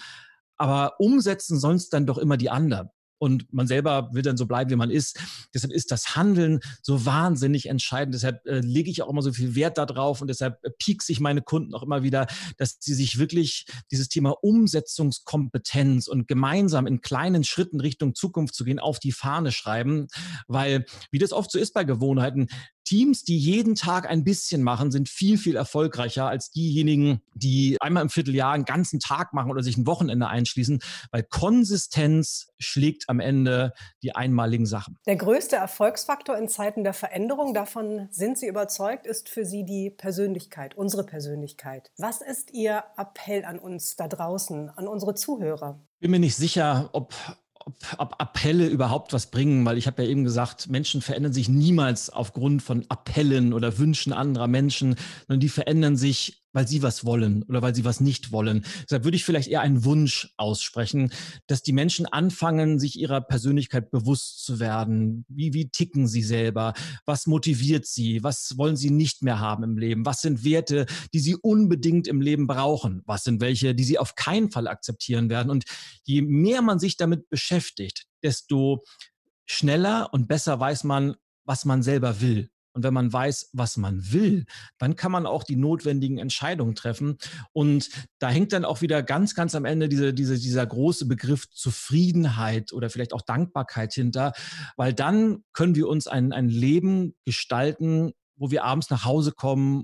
aber 0.58 1.00
umsetzen 1.00 1.58
sonst 1.58 1.94
dann 1.94 2.06
doch 2.06 2.18
immer 2.18 2.36
die 2.36 2.50
anderen 2.50 2.90
und 3.24 3.54
man 3.54 3.68
selber 3.68 4.10
will 4.12 4.22
dann 4.22 4.36
so 4.36 4.46
bleiben, 4.46 4.70
wie 4.70 4.76
man 4.76 4.92
ist. 4.92 5.18
Deshalb 5.54 5.72
ist 5.72 5.92
das 5.92 6.18
Handeln 6.18 6.60
so 6.82 7.06
wahnsinnig 7.06 7.70
entscheidend. 7.70 8.14
Deshalb 8.14 8.46
äh, 8.46 8.60
lege 8.60 8.92
ich 8.92 9.02
auch 9.02 9.10
immer 9.10 9.22
so 9.22 9.32
viel 9.32 9.56
Wert 9.56 9.78
darauf 9.78 10.20
und 10.20 10.28
deshalb 10.28 10.60
äh, 10.64 10.72
piekse 10.78 11.14
ich 11.14 11.22
meine 11.22 11.42
Kunden 11.42 11.74
auch 11.74 11.84
immer 11.84 12.04
wieder, 12.04 12.28
dass 12.58 12.80
sie 12.82 12.94
sich 12.94 13.18
wirklich 13.18 13.66
dieses 13.92 14.10
Thema 14.10 14.32
Umsetzungskompetenz 14.42 16.10
und 16.10 16.28
gemeinsam 16.28 16.86
in 16.86 17.00
kleinen 17.00 17.46
Schritten 17.46 17.80
Richtung 17.80 18.14
Zukunft 18.14 18.56
zu 18.56 18.66
gehen, 18.66 18.80
auf 18.80 19.00
die 19.00 19.14
Fahne 19.14 19.54
schreiben, 19.54 20.08
weil 20.48 20.86
wie 21.10 21.20
das 21.20 21.32
oft 21.32 21.50
so 21.50 21.60
ist 21.60 21.74
bei 21.74 21.86
Gewohnheiten, 21.86 22.50
Teams, 22.84 23.24
die 23.24 23.38
jeden 23.38 23.76
Tag 23.76 24.10
ein 24.10 24.24
bisschen 24.24 24.64
machen, 24.64 24.92
sind 24.92 25.10
viel, 25.10 25.38
viel 25.38 25.56
erfolgreicher 25.56 26.28
als 26.28 26.52
diejenigen, 26.52 27.22
die 27.34 27.78
einmal 27.82 28.04
im 28.04 28.10
Vierteljahr 28.10 28.54
einen 28.54 28.66
ganzen 28.66 29.00
Tag 29.00 29.34
machen 29.34 29.52
oder 29.52 29.64
sich 29.64 29.78
ein 29.78 29.88
Wochenende 29.88 30.28
einschließen, 30.28 30.80
weil 31.12 31.24
Konsistenz 31.24 32.48
schlägt 32.60 33.10
am 33.10 33.20
Ende 33.20 33.74
die 34.02 34.16
einmaligen 34.16 34.66
Sachen. 34.66 34.98
Der 35.06 35.16
größte 35.16 35.56
Erfolgsfaktor 35.56 36.38
in 36.38 36.48
Zeiten 36.48 36.84
der 36.84 36.94
Veränderung, 36.94 37.54
davon 37.54 38.08
sind 38.12 38.38
Sie 38.38 38.48
überzeugt, 38.48 39.08
ist 39.08 39.30
für 39.30 39.46
Sie 39.46 39.64
die 39.64 39.90
Persönlichkeit, 39.90 40.76
unsere 40.76 41.04
Persönlichkeit. 41.04 41.92
Was 41.98 42.22
ist 42.22 42.52
Ihr 42.54 42.84
Appell 42.98 43.46
an 43.46 43.60
uns 43.60 43.96
da 43.96 44.08
draußen, 44.08 44.70
an 44.70 44.88
unsere 44.88 45.16
Zuhörer? 45.16 45.80
Bin 46.00 46.12
mir 46.12 46.20
nicht 46.20 46.36
sicher, 46.36 46.90
ob 46.92 47.14
ob, 47.66 47.76
ob 47.98 48.16
Appelle 48.20 48.68
überhaupt 48.68 49.14
was 49.14 49.28
bringen, 49.28 49.66
weil 49.66 49.78
ich 49.78 49.88
habe 49.88 50.04
ja 50.04 50.10
eben 50.10 50.24
gesagt, 50.24 50.70
Menschen 50.70 51.02
verändern 51.02 51.34
sich 51.34 51.50
niemals 51.50 52.10
aufgrund 52.10 52.62
von 52.62 52.86
Appellen 52.90 53.54
oder 53.54 53.78
Wünschen 53.78 54.14
anderer 54.14 54.48
Menschen, 54.48 54.96
sondern 55.28 55.40
die 55.40 55.50
verändern 55.50 55.98
sich 55.98 56.43
weil 56.54 56.68
sie 56.68 56.82
was 56.82 57.06
wollen 57.06 57.44
oder 57.44 57.62
weil 57.62 57.76
sie 57.76 57.84
was 57.84 58.00
nicht 58.00 58.32
wollen. 58.32 58.64
Deshalb 58.84 59.04
würde 59.04 59.18
ich 59.18 59.26
vielleicht 59.26 59.50
eher 59.50 59.62
einen 59.62 59.84
Wunsch 59.84 60.34
aussprechen, 60.38 61.12
dass 61.48 61.64
die 61.64 61.74
Menschen 61.74 62.06
anfangen, 62.06 62.80
sich 62.80 62.98
ihrer 62.98 63.22
Persönlichkeit 63.22 63.92
bewusst 63.92 64.46
zu 64.46 64.60
werden. 64.60 65.26
Wie, 65.28 65.54
wie 65.54 65.70
ticken 65.70 66.08
sie 66.08 66.24
selber? 66.24 66.74
Was 67.06 67.28
motiviert 67.28 67.86
sie? 67.86 68.24
Was 68.24 68.58
wollen 68.58 68.78
sie 68.78 68.92
nicht 68.92 69.24
mehr 69.24 69.40
haben 69.40 69.64
im 69.64 69.78
Leben? 69.78 70.06
Was 70.06 70.22
sind 70.22 70.44
Werte, 70.46 70.86
die 71.14 71.20
sie 71.20 71.36
unbedingt 71.36 72.08
im 72.08 72.22
Leben 72.22 72.48
brauchen? 72.48 73.02
Was 73.06 73.24
sind 73.24 73.42
welche, 73.42 73.76
die 73.76 73.84
sie 73.84 74.00
auf 74.00 74.16
keinen 74.16 74.52
Fall 74.52 74.68
akzeptieren 74.68 75.30
werden? 75.30 75.50
Und 75.50 75.66
je 76.04 76.22
mehr 76.22 76.62
man 76.62 76.80
sich 76.80 76.98
damit 76.98 77.30
beschäftigt, 77.30 78.06
desto 78.22 78.84
schneller 79.46 80.10
und 80.14 80.28
besser 80.28 80.60
weiß 80.60 80.84
man, 80.84 81.16
was 81.46 81.66
man 81.66 81.84
selber 81.84 82.22
will. 82.22 82.50
Und 82.74 82.84
wenn 82.84 82.94
man 82.94 83.14
weiß, 83.14 83.52
was 83.54 83.78
man 83.78 84.12
will, 84.12 84.46
dann 84.78 84.96
kann 84.96 85.12
man 85.12 85.26
auch 85.26 85.44
die 85.44 85.56
notwendigen 85.56 86.18
Entscheidungen 86.18 86.76
treffen. 86.76 87.18
Und 87.52 87.90
da 88.20 88.30
hängt 88.30 88.52
dann 88.54 88.66
auch 88.66 88.82
wieder 88.82 89.04
ganz, 89.04 89.36
ganz 89.36 89.56
am 89.56 89.66
Ende 89.66 89.90
diese, 89.90 90.14
diese, 90.14 90.38
dieser 90.38 90.66
große 90.66 91.06
Begriff 91.06 91.50
Zufriedenheit 91.50 92.74
oder 92.74 92.90
vielleicht 92.90 93.14
auch 93.14 93.22
Dankbarkeit 93.22 93.94
hinter, 93.94 94.34
weil 94.76 94.94
dann 94.94 95.44
können 95.54 95.76
wir 95.76 95.88
uns 95.88 96.08
ein, 96.08 96.34
ein 96.34 96.50
Leben 96.50 97.16
gestalten, 97.26 98.14
wo 98.36 98.52
wir 98.52 98.64
abends 98.64 98.90
nach 98.90 99.06
Hause 99.06 99.32
kommen 99.32 99.84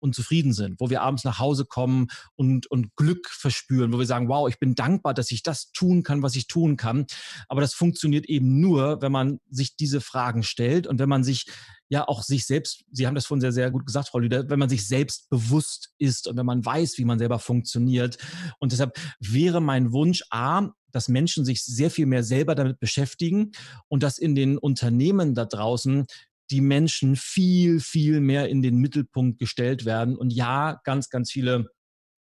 und 0.00 0.14
zufrieden 0.14 0.52
sind, 0.52 0.80
wo 0.80 0.90
wir 0.90 1.02
abends 1.02 1.24
nach 1.24 1.38
Hause 1.38 1.64
kommen 1.64 2.08
und, 2.34 2.66
und 2.70 2.94
Glück 2.96 3.28
verspüren, 3.28 3.92
wo 3.92 3.98
wir 3.98 4.06
sagen, 4.06 4.28
wow, 4.28 4.48
ich 4.48 4.58
bin 4.58 4.74
dankbar, 4.74 5.14
dass 5.14 5.30
ich 5.30 5.42
das 5.42 5.72
tun 5.72 6.02
kann, 6.02 6.22
was 6.22 6.36
ich 6.36 6.46
tun 6.46 6.76
kann. 6.76 7.06
Aber 7.48 7.60
das 7.60 7.74
funktioniert 7.74 8.26
eben 8.26 8.60
nur, 8.60 9.02
wenn 9.02 9.12
man 9.12 9.40
sich 9.50 9.76
diese 9.76 10.00
Fragen 10.00 10.42
stellt 10.42 10.86
und 10.86 10.98
wenn 10.98 11.08
man 11.08 11.24
sich 11.24 11.46
ja 11.88 12.06
auch 12.08 12.22
sich 12.22 12.46
selbst, 12.46 12.84
Sie 12.90 13.06
haben 13.06 13.14
das 13.14 13.26
vorhin 13.26 13.40
sehr, 13.40 13.52
sehr 13.52 13.70
gut 13.70 13.86
gesagt, 13.86 14.08
Frau 14.08 14.18
Lüder, 14.18 14.48
wenn 14.48 14.58
man 14.58 14.68
sich 14.68 14.86
selbst 14.86 15.28
bewusst 15.30 15.90
ist 15.98 16.26
und 16.26 16.36
wenn 16.36 16.46
man 16.46 16.64
weiß, 16.64 16.98
wie 16.98 17.04
man 17.04 17.18
selber 17.18 17.38
funktioniert. 17.38 18.18
Und 18.58 18.72
deshalb 18.72 18.98
wäre 19.20 19.60
mein 19.60 19.92
Wunsch, 19.92 20.24
A, 20.30 20.70
dass 20.90 21.08
Menschen 21.08 21.44
sich 21.44 21.62
sehr 21.62 21.90
viel 21.90 22.06
mehr 22.06 22.24
selber 22.24 22.54
damit 22.54 22.80
beschäftigen 22.80 23.52
und 23.88 24.02
dass 24.02 24.18
in 24.18 24.34
den 24.34 24.58
Unternehmen 24.58 25.34
da 25.34 25.44
draußen 25.44 26.06
die 26.50 26.60
Menschen 26.60 27.16
viel, 27.16 27.80
viel 27.80 28.20
mehr 28.20 28.48
in 28.48 28.62
den 28.62 28.76
Mittelpunkt 28.76 29.38
gestellt 29.38 29.84
werden. 29.84 30.16
Und 30.16 30.32
ja, 30.32 30.80
ganz, 30.84 31.08
ganz 31.08 31.30
viele 31.30 31.70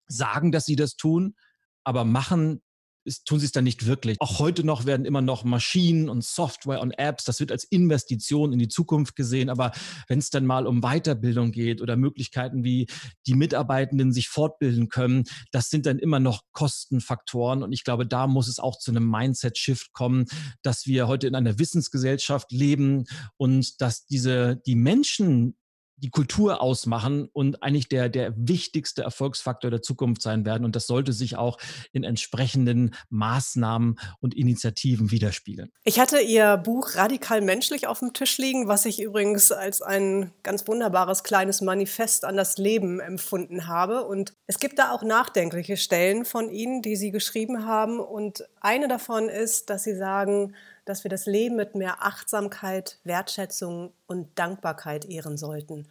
sagen, 0.08 0.52
dass 0.52 0.66
sie 0.66 0.76
das 0.76 0.96
tun, 0.96 1.36
aber 1.84 2.06
machen 2.06 2.62
ist, 3.06 3.26
tun 3.26 3.40
sie 3.40 3.46
es 3.46 3.52
dann 3.52 3.64
nicht 3.64 3.86
wirklich. 3.86 4.20
Auch 4.20 4.40
heute 4.40 4.64
noch 4.64 4.86
werden 4.86 5.06
immer 5.06 5.22
noch 5.22 5.44
Maschinen 5.44 6.10
und 6.10 6.24
Software 6.24 6.82
und 6.82 6.92
Apps, 6.92 7.24
das 7.24 7.40
wird 7.40 7.52
als 7.52 7.64
Investition 7.64 8.54
in 8.54 8.60
die 8.60 8.68
Zukunft 8.68 9.16
gesehen. 9.16 9.50
Aber 9.50 9.72
wenn 10.08 10.20
es 10.20 10.30
dann 10.30 10.46
mal 10.46 10.68
um 10.68 10.82
Weiterbildung 10.82 11.52
geht 11.52 11.82
oder 11.82 11.96
Möglichkeiten, 11.96 12.64
wie 12.64 12.88
die 13.28 13.36
Mitarbeitenden 13.36 14.12
sich 14.12 14.30
fortbilden 14.30 14.90
können, 14.90 15.24
das 15.52 15.70
sind 15.70 15.86
dann 15.86 16.00
immer 16.00 16.20
noch 16.20 16.42
Kostenfaktoren. 16.52 17.64
Und 17.64 17.72
ich 17.72 17.84
glaube, 17.84 18.06
da 18.06 18.28
muss 18.28 18.48
es 18.48 18.60
auch 18.60 18.78
zu 18.78 18.92
einem 18.92 19.10
Mindset-Shift 19.10 19.94
kommen, 19.94 20.26
dass 20.62 20.86
wir 20.86 21.08
heute 21.08 21.28
in 21.28 21.36
einer 21.36 21.60
Wissensgesellschaft 21.60 22.52
leben 22.52 23.06
und 23.38 23.82
dass 23.82 24.06
diese, 24.06 24.62
die 24.66 24.76
Menschen, 24.76 25.56
die 25.98 26.10
Kultur 26.10 26.62
ausmachen 26.62 27.30
und 27.32 27.64
eigentlich 27.64 27.88
der, 27.88 28.10
der 28.10 28.34
wichtigste 28.36 29.02
Erfolgsfaktor 29.04 29.72
der 29.72 29.82
Zukunft 29.82 30.22
sein 30.22 30.46
werden. 30.46 30.66
Und 30.66 30.76
das 30.76 30.88
sollte 30.88 31.14
sich 31.14 31.38
auch 31.38 31.58
in 31.94 32.04
entsprechenden 32.04 32.94
Maßnahmen 33.10 33.98
und 34.20 34.36
Initiativen 34.36 35.12
widerspiegeln. 35.12 35.72
Ich 35.84 36.00
hatte 36.00 36.20
Ihr 36.20 36.58
Buch 36.58 36.96
Radikal 36.96 37.42
menschlich 37.42 37.88
auf 37.88 38.00
dem 38.00 38.14
Tisch 38.14 38.38
liegen, 38.38 38.68
was 38.68 38.86
ich 38.86 39.02
übrigens 39.02 39.52
als 39.52 39.82
ein 39.82 40.32
ganz 40.44 40.68
wunderbares 40.68 41.24
kleines 41.24 41.62
Manifest 41.62 42.26
an 42.26 42.36
das 42.36 42.58
Leben 42.58 43.00
empfunden 43.00 43.68
habe. 43.68 44.06
Und 44.06 44.34
es 44.48 44.60
gibt 44.60 44.80
da 44.80 44.92
auch 44.92 45.04
nachdenkliche 45.04 45.78
Stellen 45.78 46.26
von 46.26 46.50
Ihnen, 46.50 46.82
die 46.82 46.96
Sie 46.96 47.12
geschrieben 47.12 47.66
haben. 47.66 48.00
Und 48.00 48.44
eine 48.60 48.88
davon 48.88 49.30
ist, 49.30 49.70
dass 49.70 49.84
Sie 49.84 49.96
sagen, 49.96 50.54
dass 50.86 51.04
wir 51.04 51.10
das 51.10 51.26
Leben 51.26 51.56
mit 51.56 51.76
mehr 51.76 52.04
Achtsamkeit, 52.04 53.00
Wertschätzung 53.04 53.92
und 54.06 54.38
Dankbarkeit 54.38 55.06
ehren 55.06 55.38
sollten. 55.38 55.85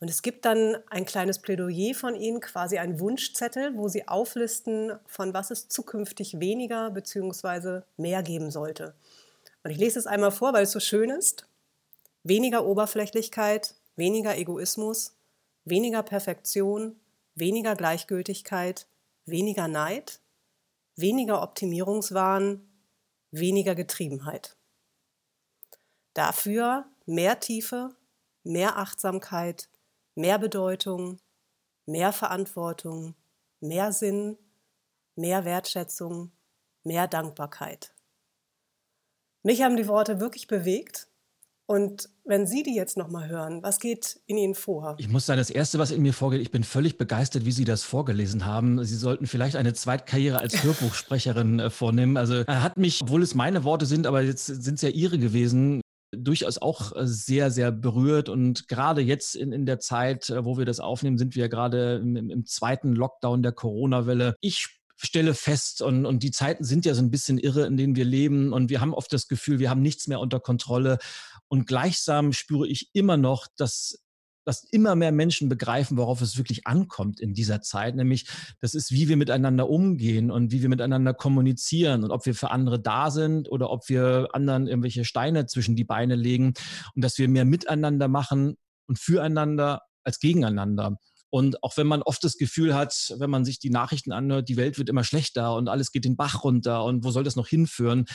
Und 0.00 0.08
es 0.08 0.22
gibt 0.22 0.44
dann 0.44 0.76
ein 0.90 1.04
kleines 1.04 1.40
Plädoyer 1.40 1.94
von 1.94 2.14
Ihnen, 2.14 2.40
quasi 2.40 2.78
ein 2.78 3.00
Wunschzettel, 3.00 3.76
wo 3.76 3.88
Sie 3.88 4.06
auflisten, 4.06 4.92
von 5.06 5.34
was 5.34 5.50
es 5.50 5.68
zukünftig 5.68 6.38
weniger 6.38 6.90
bzw. 6.90 7.82
mehr 7.96 8.22
geben 8.22 8.50
sollte. 8.50 8.94
Und 9.64 9.72
ich 9.72 9.78
lese 9.78 9.98
es 9.98 10.06
einmal 10.06 10.30
vor, 10.30 10.52
weil 10.52 10.62
es 10.64 10.70
so 10.72 10.80
schön 10.80 11.10
ist. 11.10 11.48
Weniger 12.22 12.64
Oberflächlichkeit, 12.64 13.74
weniger 13.96 14.36
Egoismus, 14.36 15.16
weniger 15.64 16.02
Perfektion, 16.02 16.96
weniger 17.34 17.74
Gleichgültigkeit, 17.74 18.86
weniger 19.26 19.66
Neid, 19.66 20.20
weniger 20.94 21.42
Optimierungswahn, 21.42 22.68
weniger 23.30 23.74
Getriebenheit. 23.74 24.56
Dafür 26.14 26.86
mehr 27.06 27.40
Tiefe, 27.40 27.94
mehr 28.48 28.78
Achtsamkeit, 28.78 29.68
mehr 30.14 30.38
Bedeutung, 30.38 31.20
mehr 31.86 32.12
Verantwortung, 32.12 33.14
mehr 33.60 33.92
Sinn, 33.92 34.38
mehr 35.14 35.44
Wertschätzung, 35.44 36.32
mehr 36.82 37.06
Dankbarkeit. 37.06 37.94
Mich 39.42 39.62
haben 39.62 39.76
die 39.76 39.86
Worte 39.86 40.18
wirklich 40.18 40.46
bewegt 40.46 41.08
und 41.66 42.08
wenn 42.24 42.46
Sie 42.46 42.62
die 42.62 42.74
jetzt 42.74 42.96
nochmal 42.96 43.28
hören, 43.28 43.62
was 43.62 43.78
geht 43.78 44.20
in 44.26 44.38
Ihnen 44.38 44.54
vor? 44.54 44.96
Ich 44.98 45.08
muss 45.08 45.26
sagen, 45.26 45.38
das 45.38 45.50
Erste, 45.50 45.78
was 45.78 45.90
in 45.90 46.00
mir 46.00 46.14
vorgeht, 46.14 46.40
ich 46.40 46.50
bin 46.50 46.64
völlig 46.64 46.96
begeistert, 46.96 47.44
wie 47.44 47.52
Sie 47.52 47.66
das 47.66 47.82
vorgelesen 47.82 48.46
haben. 48.46 48.82
Sie 48.84 48.96
sollten 48.96 49.26
vielleicht 49.26 49.56
eine 49.56 49.74
Zweitkarriere 49.74 50.38
als 50.38 50.62
Hörbuchsprecherin 50.62 51.60
äh, 51.60 51.70
vornehmen. 51.70 52.16
Also 52.16 52.36
er 52.46 52.62
hat 52.62 52.78
mich, 52.78 53.02
obwohl 53.02 53.22
es 53.22 53.34
meine 53.34 53.64
Worte 53.64 53.84
sind, 53.84 54.06
aber 54.06 54.22
jetzt 54.22 54.46
sind 54.46 54.76
es 54.76 54.82
ja 54.82 54.88
Ihre 54.88 55.18
gewesen, 55.18 55.82
durchaus 56.12 56.58
auch 56.58 56.94
äh, 56.94 57.06
sehr, 57.06 57.50
sehr 57.50 57.72
berührt. 57.72 58.28
Und 58.28 58.68
gerade 58.68 59.00
jetzt 59.00 59.34
in, 59.34 59.52
in 59.52 59.66
der 59.66 59.80
Zeit, 59.80 60.30
äh, 60.30 60.44
wo 60.44 60.58
wir 60.58 60.64
das 60.64 60.80
aufnehmen, 60.80 61.18
sind 61.18 61.36
wir 61.36 61.48
gerade 61.48 61.96
im, 61.96 62.16
im 62.30 62.46
zweiten 62.46 62.94
Lockdown 62.94 63.42
der 63.42 63.52
Corona-Welle. 63.52 64.36
Ich 64.40 64.78
stelle 64.96 65.34
fest, 65.34 65.80
und, 65.82 66.06
und 66.06 66.22
die 66.22 66.30
Zeiten 66.30 66.64
sind 66.64 66.84
ja 66.84 66.94
so 66.94 67.02
ein 67.02 67.10
bisschen 67.10 67.38
irre, 67.38 67.66
in 67.66 67.76
denen 67.76 67.96
wir 67.96 68.04
leben. 68.04 68.52
Und 68.52 68.70
wir 68.70 68.80
haben 68.80 68.94
oft 68.94 69.12
das 69.12 69.28
Gefühl, 69.28 69.58
wir 69.58 69.70
haben 69.70 69.82
nichts 69.82 70.08
mehr 70.08 70.20
unter 70.20 70.40
Kontrolle. 70.40 70.98
Und 71.48 71.66
gleichsam 71.66 72.32
spüre 72.32 72.66
ich 72.66 72.90
immer 72.92 73.16
noch, 73.16 73.46
dass 73.56 73.98
dass 74.48 74.64
immer 74.64 74.94
mehr 74.94 75.12
Menschen 75.12 75.50
begreifen, 75.50 75.98
worauf 75.98 76.22
es 76.22 76.38
wirklich 76.38 76.66
ankommt 76.66 77.20
in 77.20 77.34
dieser 77.34 77.60
Zeit, 77.60 77.94
nämlich 77.96 78.26
das 78.62 78.72
ist, 78.72 78.90
wie 78.90 79.06
wir 79.06 79.18
miteinander 79.18 79.68
umgehen 79.68 80.30
und 80.30 80.52
wie 80.52 80.62
wir 80.62 80.70
miteinander 80.70 81.12
kommunizieren 81.12 82.02
und 82.02 82.10
ob 82.10 82.24
wir 82.24 82.34
für 82.34 82.50
andere 82.50 82.80
da 82.80 83.10
sind 83.10 83.50
oder 83.50 83.68
ob 83.68 83.90
wir 83.90 84.28
anderen 84.32 84.66
irgendwelche 84.66 85.04
Steine 85.04 85.44
zwischen 85.44 85.76
die 85.76 85.84
Beine 85.84 86.14
legen 86.14 86.54
und 86.94 87.04
dass 87.04 87.18
wir 87.18 87.28
mehr 87.28 87.44
miteinander 87.44 88.08
machen 88.08 88.56
und 88.86 88.98
füreinander 88.98 89.82
als 90.02 90.18
gegeneinander. 90.18 90.96
Und 91.28 91.62
auch 91.62 91.76
wenn 91.76 91.86
man 91.86 92.00
oft 92.00 92.24
das 92.24 92.38
Gefühl 92.38 92.74
hat, 92.74 93.14
wenn 93.18 93.28
man 93.28 93.44
sich 93.44 93.58
die 93.58 93.68
Nachrichten 93.68 94.12
anhört, 94.12 94.48
die 94.48 94.56
Welt 94.56 94.78
wird 94.78 94.88
immer 94.88 95.04
schlechter 95.04 95.56
und 95.56 95.68
alles 95.68 95.92
geht 95.92 96.06
den 96.06 96.16
Bach 96.16 96.42
runter 96.42 96.84
und 96.84 97.04
wo 97.04 97.10
soll 97.10 97.22
das 97.22 97.36
noch 97.36 97.48
hinführen? 97.48 98.06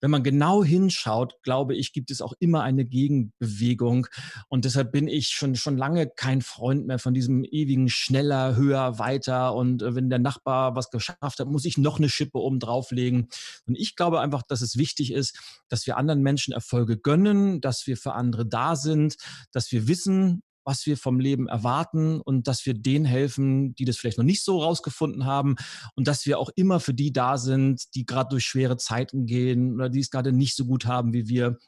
Wenn 0.00 0.10
man 0.10 0.22
genau 0.22 0.62
hinschaut, 0.62 1.34
glaube 1.42 1.74
ich, 1.74 1.92
gibt 1.92 2.10
es 2.10 2.22
auch 2.22 2.34
immer 2.38 2.62
eine 2.62 2.84
Gegenbewegung. 2.84 4.06
Und 4.48 4.64
deshalb 4.64 4.92
bin 4.92 5.08
ich 5.08 5.28
schon, 5.28 5.56
schon 5.56 5.76
lange 5.76 6.08
kein 6.08 6.42
Freund 6.42 6.86
mehr 6.86 6.98
von 6.98 7.14
diesem 7.14 7.44
ewigen 7.44 7.88
schneller, 7.88 8.56
höher, 8.56 8.98
weiter. 8.98 9.54
Und 9.54 9.82
äh, 9.82 9.94
wenn 9.94 10.10
der 10.10 10.18
Nachbar 10.18 10.76
was 10.76 10.90
geschafft 10.90 11.40
hat, 11.40 11.48
muss 11.48 11.64
ich 11.64 11.78
noch 11.78 11.98
eine 11.98 12.08
Schippe 12.08 12.38
oben 12.38 12.60
drauflegen. 12.60 13.28
Und 13.66 13.76
ich 13.76 13.96
glaube 13.96 14.20
einfach, 14.20 14.42
dass 14.42 14.60
es 14.60 14.76
wichtig 14.76 15.12
ist, 15.12 15.38
dass 15.68 15.86
wir 15.86 15.96
anderen 15.96 16.22
Menschen 16.22 16.52
Erfolge 16.52 16.98
gönnen, 16.98 17.60
dass 17.60 17.86
wir 17.86 17.96
für 17.96 18.12
andere 18.14 18.46
da 18.46 18.76
sind, 18.76 19.16
dass 19.52 19.72
wir 19.72 19.88
wissen, 19.88 20.42
was 20.68 20.84
wir 20.84 20.98
vom 20.98 21.18
Leben 21.18 21.48
erwarten 21.48 22.20
und 22.20 22.46
dass 22.46 22.66
wir 22.66 22.74
denen 22.74 23.06
helfen, 23.06 23.74
die 23.76 23.86
das 23.86 23.96
vielleicht 23.96 24.18
noch 24.18 24.24
nicht 24.24 24.44
so 24.44 24.60
rausgefunden 24.62 25.24
haben 25.24 25.56
und 25.94 26.06
dass 26.06 26.26
wir 26.26 26.38
auch 26.38 26.50
immer 26.56 26.78
für 26.78 26.92
die 26.92 27.10
da 27.10 27.38
sind, 27.38 27.94
die 27.94 28.04
gerade 28.04 28.28
durch 28.28 28.44
schwere 28.44 28.76
Zeiten 28.76 29.24
gehen 29.24 29.76
oder 29.76 29.88
die 29.88 30.00
es 30.00 30.10
gerade 30.10 30.30
nicht 30.30 30.54
so 30.54 30.66
gut 30.66 30.84
haben 30.84 31.14
wie 31.14 31.26
wir. 31.26 31.58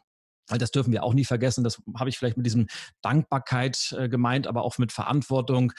Weil 0.50 0.58
das 0.58 0.70
dürfen 0.70 0.92
wir 0.92 1.02
auch 1.02 1.14
nie 1.14 1.24
vergessen. 1.24 1.64
Das 1.64 1.80
habe 1.98 2.10
ich 2.10 2.18
vielleicht 2.18 2.36
mit 2.36 2.46
diesem 2.46 2.66
Dankbarkeit 3.02 3.94
äh, 3.96 4.08
gemeint, 4.08 4.46
aber 4.46 4.62
auch 4.62 4.78
mit 4.78 4.92
Verantwortung. 4.92 5.72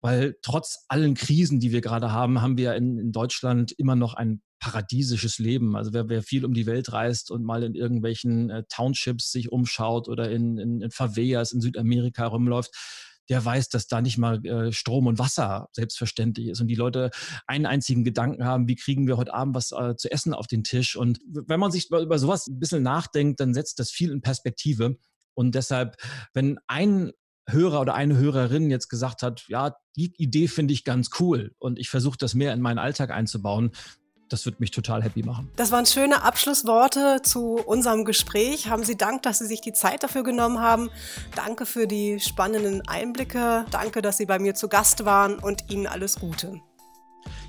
Weil 0.00 0.36
trotz 0.42 0.84
allen 0.88 1.14
Krisen, 1.14 1.60
die 1.60 1.72
wir 1.72 1.80
gerade 1.80 2.12
haben, 2.12 2.40
haben 2.40 2.58
wir 2.58 2.74
in, 2.74 2.98
in 2.98 3.12
Deutschland 3.12 3.72
immer 3.72 3.96
noch 3.96 4.14
ein 4.14 4.42
paradiesisches 4.60 5.38
Leben. 5.38 5.76
Also 5.76 5.92
wer, 5.92 6.08
wer 6.08 6.22
viel 6.22 6.44
um 6.44 6.52
die 6.52 6.66
Welt 6.66 6.92
reist 6.92 7.30
und 7.30 7.44
mal 7.44 7.62
in 7.62 7.74
irgendwelchen 7.74 8.50
äh, 8.50 8.64
Townships 8.68 9.30
sich 9.30 9.52
umschaut 9.52 10.08
oder 10.08 10.30
in, 10.30 10.58
in, 10.58 10.80
in 10.80 10.90
Favelas 10.90 11.52
in 11.52 11.60
Südamerika 11.60 12.26
rumläuft, 12.26 12.74
der 13.28 13.44
weiß, 13.44 13.68
dass 13.68 13.86
da 13.86 14.00
nicht 14.00 14.18
mal 14.18 14.44
äh, 14.44 14.72
Strom 14.72 15.06
und 15.06 15.18
Wasser 15.18 15.68
selbstverständlich 15.72 16.48
ist 16.48 16.60
und 16.60 16.68
die 16.68 16.74
Leute 16.74 17.10
einen 17.46 17.66
einzigen 17.66 18.04
Gedanken 18.04 18.44
haben, 18.44 18.68
wie 18.68 18.76
kriegen 18.76 19.06
wir 19.06 19.16
heute 19.16 19.34
Abend 19.34 19.54
was 19.54 19.72
äh, 19.72 19.96
zu 19.96 20.10
essen 20.10 20.34
auf 20.34 20.46
den 20.46 20.64
Tisch. 20.64 20.96
Und 20.96 21.20
wenn 21.26 21.60
man 21.60 21.70
sich 21.70 21.88
über, 21.88 22.00
über 22.00 22.18
sowas 22.18 22.46
ein 22.46 22.58
bisschen 22.58 22.82
nachdenkt, 22.82 23.40
dann 23.40 23.54
setzt 23.54 23.78
das 23.78 23.90
viel 23.90 24.10
in 24.10 24.20
Perspektive. 24.20 24.96
Und 25.34 25.54
deshalb, 25.54 25.96
wenn 26.32 26.58
ein 26.66 27.12
Hörer 27.48 27.80
oder 27.80 27.94
eine 27.94 28.16
Hörerin 28.16 28.70
jetzt 28.70 28.88
gesagt 28.88 29.22
hat, 29.22 29.44
ja, 29.48 29.74
die 29.96 30.12
Idee 30.18 30.48
finde 30.48 30.74
ich 30.74 30.84
ganz 30.84 31.10
cool 31.18 31.54
und 31.58 31.78
ich 31.78 31.88
versuche 31.88 32.18
das 32.18 32.34
mehr 32.34 32.52
in 32.52 32.60
meinen 32.60 32.78
Alltag 32.78 33.10
einzubauen, 33.10 33.70
das 34.28 34.46
wird 34.46 34.60
mich 34.60 34.70
total 34.70 35.02
happy 35.02 35.22
machen. 35.22 35.50
Das 35.56 35.72
waren 35.72 35.86
schöne 35.86 36.22
Abschlussworte 36.22 37.20
zu 37.22 37.56
unserem 37.56 38.04
Gespräch. 38.04 38.68
Haben 38.68 38.84
Sie 38.84 38.96
Dank, 38.96 39.22
dass 39.22 39.38
Sie 39.38 39.46
sich 39.46 39.60
die 39.60 39.72
Zeit 39.72 40.02
dafür 40.02 40.22
genommen 40.22 40.60
haben. 40.60 40.90
Danke 41.34 41.66
für 41.66 41.86
die 41.86 42.20
spannenden 42.20 42.86
Einblicke. 42.86 43.64
Danke, 43.70 44.02
dass 44.02 44.16
Sie 44.16 44.26
bei 44.26 44.38
mir 44.38 44.54
zu 44.54 44.68
Gast 44.68 45.04
waren 45.04 45.38
und 45.38 45.70
Ihnen 45.70 45.86
alles 45.86 46.16
Gute. 46.16 46.60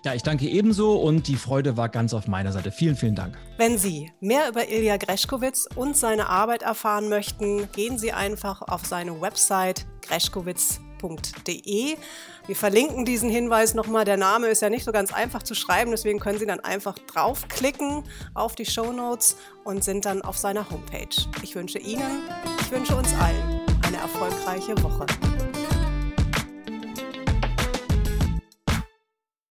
Ja, 0.03 0.13
ich 0.13 0.23
danke 0.23 0.47
ebenso 0.47 0.95
und 0.95 1.27
die 1.27 1.35
Freude 1.35 1.77
war 1.77 1.89
ganz 1.89 2.13
auf 2.13 2.27
meiner 2.27 2.51
Seite. 2.51 2.71
Vielen, 2.71 2.95
vielen 2.95 3.15
Dank. 3.15 3.37
Wenn 3.57 3.77
Sie 3.77 4.11
mehr 4.19 4.49
über 4.49 4.69
Ilja 4.69 4.97
Greschkowitz 4.97 5.67
und 5.75 5.97
seine 5.97 6.27
Arbeit 6.27 6.63
erfahren 6.63 7.09
möchten, 7.09 7.69
gehen 7.71 7.97
Sie 7.97 8.11
einfach 8.11 8.61
auf 8.61 8.85
seine 8.85 9.19
Website 9.21 9.85
greschkowitz.de. 10.01 10.88
Wir 11.07 12.55
verlinken 12.55 13.05
diesen 13.05 13.29
Hinweis 13.29 13.73
nochmal. 13.73 14.05
Der 14.05 14.17
Name 14.17 14.47
ist 14.47 14.61
ja 14.61 14.69
nicht 14.69 14.83
so 14.83 14.91
ganz 14.91 15.13
einfach 15.13 15.43
zu 15.43 15.55
schreiben, 15.55 15.91
deswegen 15.91 16.19
können 16.19 16.39
Sie 16.39 16.45
dann 16.45 16.59
einfach 16.59 16.97
draufklicken 16.97 18.03
auf 18.33 18.55
die 18.55 18.65
Show 18.65 18.91
Notes 18.91 19.37
und 19.63 19.83
sind 19.83 20.05
dann 20.05 20.21
auf 20.21 20.37
seiner 20.37 20.69
Homepage. 20.69 21.09
Ich 21.41 21.55
wünsche 21.55 21.79
Ihnen, 21.79 22.23
ich 22.61 22.71
wünsche 22.71 22.95
uns 22.95 23.13
allen 23.19 23.61
eine 23.83 23.97
erfolgreiche 23.97 24.81
Woche. 24.83 25.05